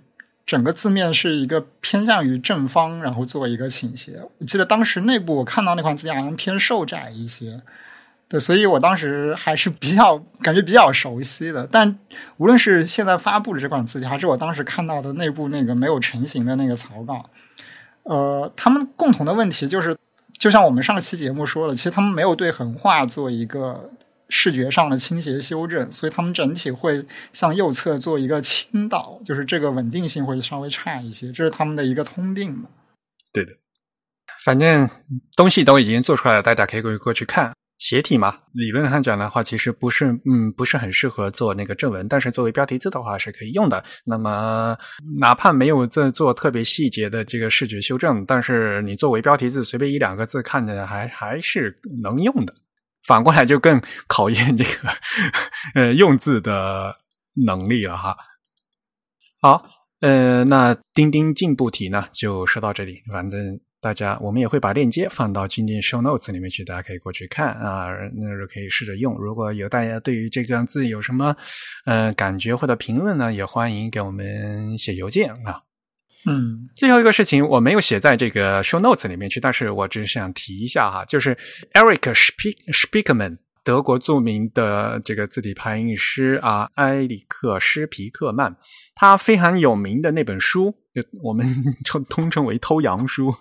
[0.47, 4.21] 整个字面是一个偏向于正方，然后做一个倾斜。
[4.39, 7.63] 我记得当时内部我看到那款字体好像偏瘦窄一些，
[8.29, 11.67] 对，所以我当时还是比较感觉比较熟悉的。
[11.71, 11.99] 但
[12.37, 17.31] 无论是现在发布的这款字体，还是我当时看到的内部那个没有成型的那个草稿，
[18.03, 19.97] 呃，他们共同的问题就是，
[20.39, 23.91] 就像我们上期节目说了，其实他们没有对横画做一个。
[24.29, 32.69] 视觉上的倾斜修正，所以他们整体会向右侧做一个倾倒，就是这个稳定性会稍微差一些，这是他们的一个通病嘛？
[33.33, 33.53] 对的，
[34.45, 34.89] 反正
[35.37, 37.53] 东西都已经做出来了，大家可以过过去看。
[37.77, 43.83] 斜体嘛，理论上讲的话，其实不是，嗯，不是很适合做那个正文，但是作为标题字的话是可以用的。
[44.05, 44.79] 那么，
[45.19, 52.55] 哪怕没有在做特别细节的这个视觉修正，但是你作为标题字，随便一两个字看着还还是能用的。
[53.07, 54.71] 反过来就更考验这个
[55.75, 56.97] 呃用字的
[57.47, 58.17] 能力了哈。
[59.41, 59.69] 好，
[60.01, 63.03] 呃，那钉钉进步题呢就说到这里。
[63.13, 69.15] 反正大家我们也会把链接放到今天 show notes 里面去，大家可以过去看啊，那就可以试着用。
[69.19, 71.37] 如果有大家对于这个字有什么
[71.85, 75.61] 呃感觉或者评论呢，也欢迎给我们写邮件啊。
[76.27, 81.37] 嗯，最后一个事情我没有写在这个 show notes 里面去，但是我只是想提一下哈，就是
[81.73, 82.01] Eric
[82.73, 83.44] Spiekerman。
[83.65, 88.55] 德国著名的这个字体排印师啊，埃里克施皮克曼，
[88.95, 91.47] 他非常有名的那本书，就我们
[91.83, 93.35] 称通称为“偷羊书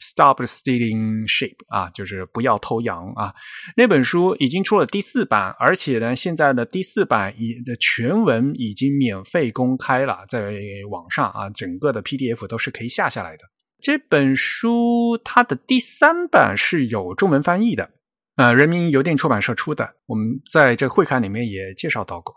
[0.00, 3.34] ”，“Stop Stealing Sheep” 啊，就是不要偷羊啊。
[3.76, 10.52] 那本书已经出了第四版，而且呢，现在的第四版已的全文已经免费公开了，在
[10.88, 13.42] 网上啊，整个的 PDF 都是可以下下来的。
[13.80, 17.90] 这本书它的第三版是有中文翻译的。
[18.36, 22.34] 呃，人民邮电出版社出的，我们在这会刊里面也介绍到过。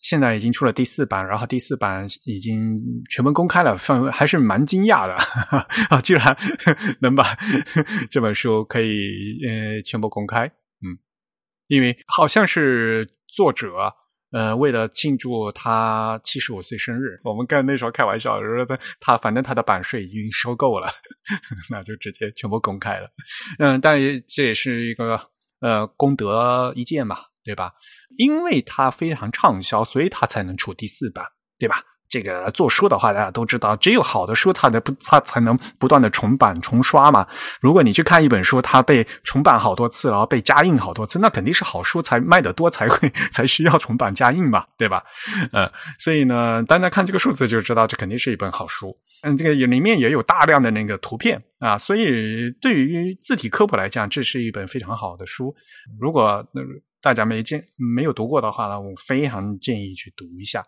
[0.00, 5.14] 现在已经出了第四版，然后第四版已经全文公开了，范围还是蛮惊讶的
[5.90, 6.00] 啊！
[6.00, 6.36] 居然
[7.00, 7.36] 能把
[8.10, 10.98] 这本书可以呃全部公开，嗯，
[11.68, 13.92] 因为好像是作者
[14.32, 20.88] 呃为了庆祝他七十五岁生日，我们刚那时候开玩笑说他他反正他的版税已经收够了，
[21.70, 23.08] 那就直接全部公开了。
[23.60, 25.31] 嗯，但也这也是一个。
[25.62, 27.72] 呃，功德一件嘛，对吧？
[28.18, 31.24] 因为它非常畅销，所以它才能出第四版，
[31.58, 31.82] 对吧？
[32.12, 37.26] 这个做书的话，大家都知道，只有好的书，它的不，它才能不断的重版、重刷嘛。
[37.58, 45.02] 如果你去看一本书，它被重版好多次，然后被加印好多次，那肯定是好书才卖得多，才会 才需要重版加印嘛，对吧？
[45.52, 48.94] 呃，所以呢，大家看这个数字就知道，这肯定是一本好书。
[49.22, 55.54] 嗯，这个里面也有大量的那个图片啊，所以对于字体科普来讲，这是一本非常好的书。
[55.98, 56.46] 如果
[57.00, 57.64] 大家没见
[57.96, 60.62] 没有读过的话呢，我非常建议去读一下。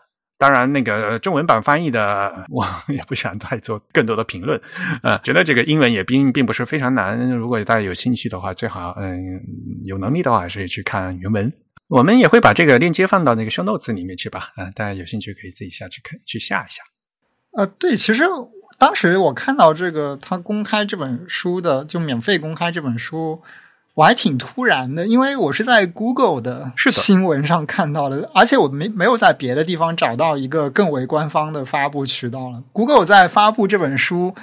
[0.45, 4.61] 当然，那个中文版翻译的，我也不想太做更多的评论。
[5.03, 7.31] 呃，觉得这个英文也并并不是非常难。
[7.31, 9.41] 如果大家有兴趣的话，最好嗯
[9.87, 11.51] 有能力的话，还是去看原文。
[11.89, 14.51] 我们也会把这个链接放到那个 show notes 里面去吧。
[14.59, 16.83] 嗯，大家有兴趣可以自己下去看，去下一下。
[17.57, 18.25] 呃，对，其实
[18.79, 23.41] 当时我看到这个他公开这本书的，就免费公开这本书。
[23.95, 32.65] 我还挺突然的，因为我是在 Google 的新闻上看到的，而且我没没有在别的地方找到一个更为官方的发布渠道了。
[32.73, 34.35] Google 在发布这本书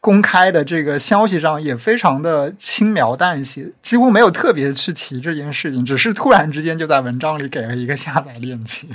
[0.00, 8.88] 公开的这个消息上也非常的轻描淡写，几乎没有特别去提这件事情，只是突然之间就在文章里给了一个下载链接。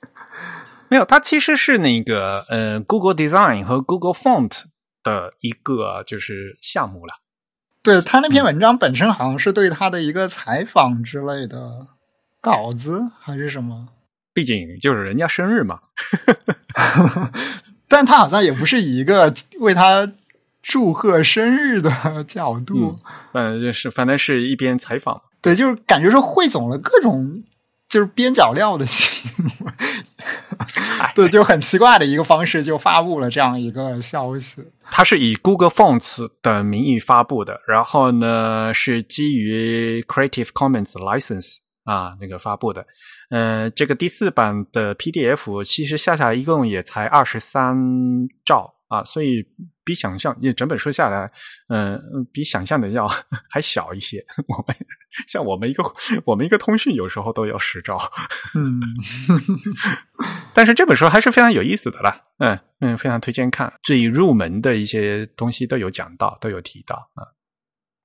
[0.88, 4.62] 没有，它其实是那个呃 Google Design 和 Google Font
[5.02, 7.23] 的一个就是项目了。
[7.84, 11.86] 对他那篇文章本身好像是对他的一个采访之类的，
[12.40, 13.88] 稿子还是什么？
[14.32, 15.78] 毕竟就是人家生日嘛。
[17.86, 20.10] 但他好像也不是以一个为他
[20.62, 22.96] 祝贺生日的角度，
[23.32, 27.44] 嗯，就是反正是一边采访，对，就是感觉是汇总了各种
[27.88, 29.74] 就是边角料的新闻，
[31.14, 34.62] 对，就很奇怪的一个方式就发布了这样一个消息。
[34.90, 42.86] 它是以 Google Fonts 的名义发布的，然后呢是基于 Creative Commons license 啊那个发布的。
[43.30, 47.76] 嗯，这个第四版的 PDF 其实下下来一共也才二十三
[48.44, 49.44] 兆啊，所以
[49.84, 51.30] 比想象，也整本书下来，
[51.68, 52.00] 嗯，
[52.32, 53.06] 比想象的要
[53.48, 54.24] 还小一些。
[54.48, 54.76] 我们
[55.28, 55.84] 像我们一个
[56.24, 57.98] 我们一个通讯有时候都要十兆，
[58.54, 58.80] 嗯，
[60.52, 67.28] 但是这本书还是非常有意思的啦，嗯嗯，非常推荐看，最入门的一些东西都有讲到，都有提到啊，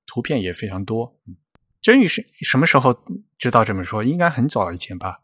[0.06, 1.16] 图片也非常多。
[1.80, 2.94] 真宇是什么时候
[3.38, 4.02] 知道这本书？
[4.02, 5.20] 应该很早以前吧。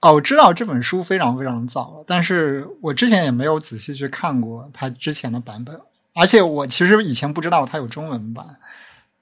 [0.00, 5.80] 哦，我知道这本书非常非常早，但是我之前也没有仔细去看过它之前的版本，
[6.20, 8.46] 而且我其实以前不知道它有中文版。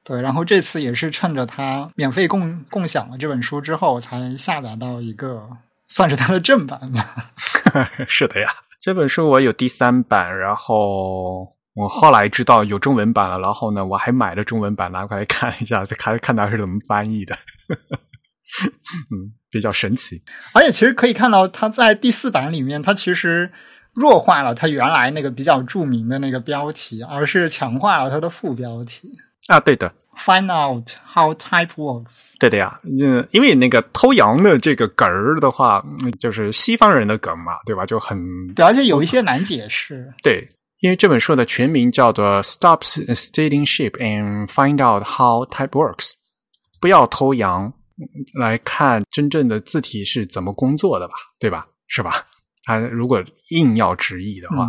[0.04, 5.46] 对，然后这次也是趁着它免费共共享了这本书之后，才下载到一个
[5.86, 7.14] 算是它的正版吧。
[8.08, 8.48] 是的呀，
[8.80, 17.36] 这本书我有第三版，然后我后来知道有中文版了，然后呢，我还买了中文版拿过来看一下，再看看它是怎么翻译的。
[19.12, 20.22] 嗯，比较神奇，
[20.54, 23.52] 而且其实可以看到，它在第四版里面，它其实
[23.98, 29.10] 弱化了它原来那个比较著名的那个标题，而是强化了它的副标题
[29.48, 29.58] 啊。
[29.58, 32.32] 对的，Find out how type works。
[32.38, 35.84] 对的呀，嗯，因为那个偷羊的这个梗儿的话，
[36.20, 37.84] 就是西方人的梗嘛，对吧？
[37.84, 38.18] 就很
[38.54, 40.12] 对，而且有一些难解释。
[40.22, 40.48] 对，
[40.80, 46.10] 因为这本书的全名叫做《Stop Stealing Sheep and Find Out How Type Works》，
[46.80, 47.72] 不要偷羊。
[48.38, 51.66] 来看真正的字体是怎么工作的吧，对吧？
[51.88, 52.22] 是吧？
[52.68, 54.68] 它如果硬要直译的话，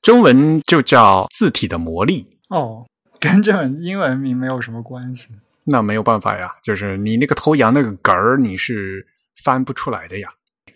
[0.00, 2.86] 中文就叫字体的魔力哦，
[3.18, 5.26] 跟这本英文名没有什么关系。
[5.66, 9.04] 那没有办法呀，就是你那个头羊那个梗儿，你是
[9.42, 10.28] 翻不出来的呀。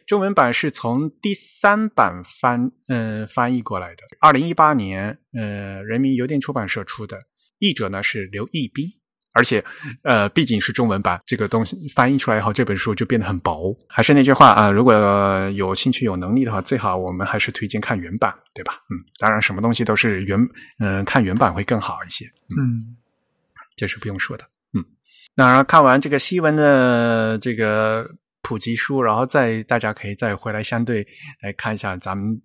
[0.07, 7.21] 中文版是从第三版翻嗯翻译过来的，二零一八年呃人民邮电出版社出的，
[7.61, 8.91] 译者呢是刘义斌。
[9.37, 9.63] 而且，
[10.03, 13.77] 呃，毕竟是中文版，这个东西翻译出来以后，这本书就变得很薄。
[13.89, 14.95] 还是那句话啊，如果
[15.51, 18.75] 有兴趣、有能力的话，最好我们还是推荐看原版，对吧？
[18.91, 20.39] 嗯，当然，什么东西都是原，
[20.81, 22.25] 嗯，看原版会更好一些。
[22.59, 22.87] 嗯，
[23.77, 24.45] 这是不用说的。
[24.75, 24.85] 嗯，
[25.37, 28.09] 那看完这个西文的这个。
[28.49, 31.05] 普及书，然后再大家可以再回来相对
[31.43, 32.41] 来看一下咱们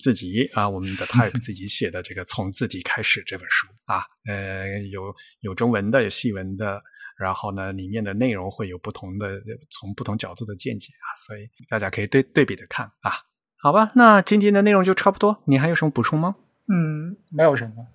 [0.00, 6.82] 自己啊，我们的 Type 自己写的这个从字体开始这本书啊，呃，有有中文的，有西文的，
[7.18, 13.12] 然后呢，里面的内容会有不同的从不同角度的见解啊，所以大家可以对对比着看啊。
[13.60, 16.36] 好吧，那今天的内容就差不多，你还有什么补充吗？
[16.68, 17.86] 嗯，没有什么。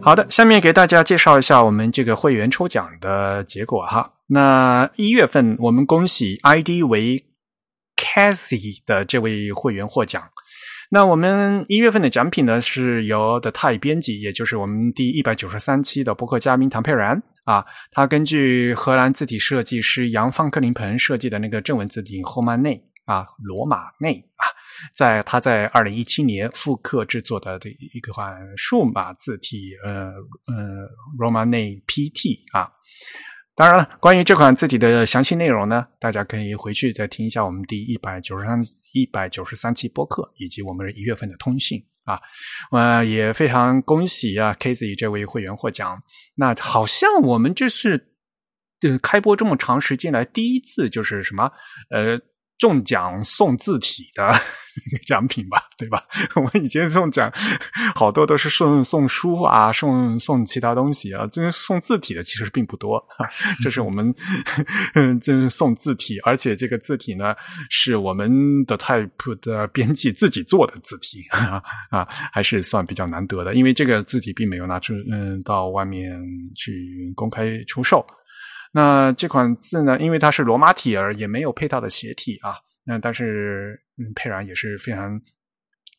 [0.00, 4.14] 好的，下面给大家介绍一下我们这个会员抽奖的结果哈。
[4.26, 7.24] 那一月份，我们恭喜 ID 为
[8.14, 10.22] Cassie 的这位会员获奖。
[10.90, 24.46] 那我们一月份的奖品呢，是由 The Type 编辑，也就是我们第一百九十三期的博客嘉宾唐佩然啊，他根据荷兰字体设计师杨方克林彭设计的那个正文字体后曼内啊，罗马内啊，
[24.94, 30.12] 在他在二零一七年复刻制作的这一款数码字体，呃
[30.46, 30.86] 呃，
[31.18, 32.70] 罗马内 PT 啊。
[33.56, 38.60] 当然了，关于这款字体的详细内容呢，大家可以回去再听一下我们第一百九十三
[38.92, 42.18] 一百九十三期播客，以及我们一月份的通信啊。
[42.72, 46.02] 呃，也非常恭喜啊，KZ 这位会员获奖。
[46.34, 48.08] 那好像我们这是
[49.00, 51.50] 开播这么长时间来第一次，就是什么
[51.90, 52.18] 呃。
[52.58, 54.32] 中奖送字体的
[55.06, 56.02] 奖品吧，对吧？
[56.34, 57.30] 我以前送奖
[57.94, 63.04] 好多都是送送书啊，送送其他东西啊，就是送字体的其实并不多。
[63.62, 64.12] 这是我们
[64.94, 67.34] 嗯，就是送字体，而且这个字体呢
[67.70, 71.24] 是我们的 Type 的编辑自己做的字体
[71.90, 76.20] 啊，还是算比较难得的，因为这个字体并没有拿出嗯到外面
[76.56, 78.04] 去公开出售。
[78.76, 79.96] 那这款字呢？
[80.00, 82.56] 因为它是罗马体而，也没有配套的斜体啊。
[82.82, 85.20] 那但是，嗯，佩然也是非常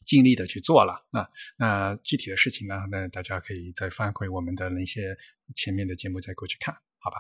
[0.06, 1.26] 尽力的去做了啊。
[1.58, 2.84] 那具体的事情呢？
[2.92, 5.16] 那大家可以再翻回我们的那些
[5.56, 7.18] 前面的节目再过去看，好吧？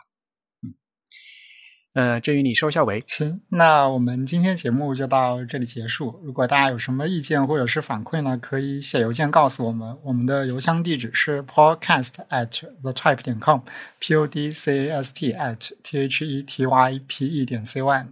[1.96, 6.20] 呃，至于你收下为，行，那我们今天节目就到这里结束。
[6.26, 9.98] 如果大家有什么意见或者是反馈呢，可以写邮件告诉我们。
[10.04, 12.50] 我们的邮箱地址是 podcast at
[12.82, 16.66] the type 点 com，p o d c a s t at t h e t
[16.66, 18.08] y p e 点 c y。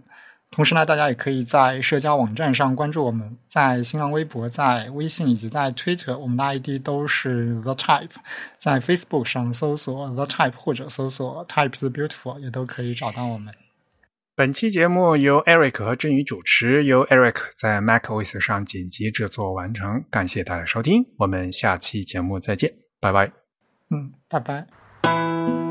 [0.50, 8.08] 同时呢，大家也可以在社交网站上关注我们，在新浪微博、在微信以及在 Twitter，我们的 ID 都是 The Type。
[8.56, 13.52] 在 Facebook 上搜索 The Type 或者搜索 types Beautiful，也都可以找到我们。
[14.36, 20.04] 本期节目由 Eric 和振宇主持，由 Eric 在 MacOS 上剪辑制作完成。
[20.10, 23.30] 感谢大家收听，我们下期节目再见，拜拜。
[23.90, 25.63] 嗯，拜拜。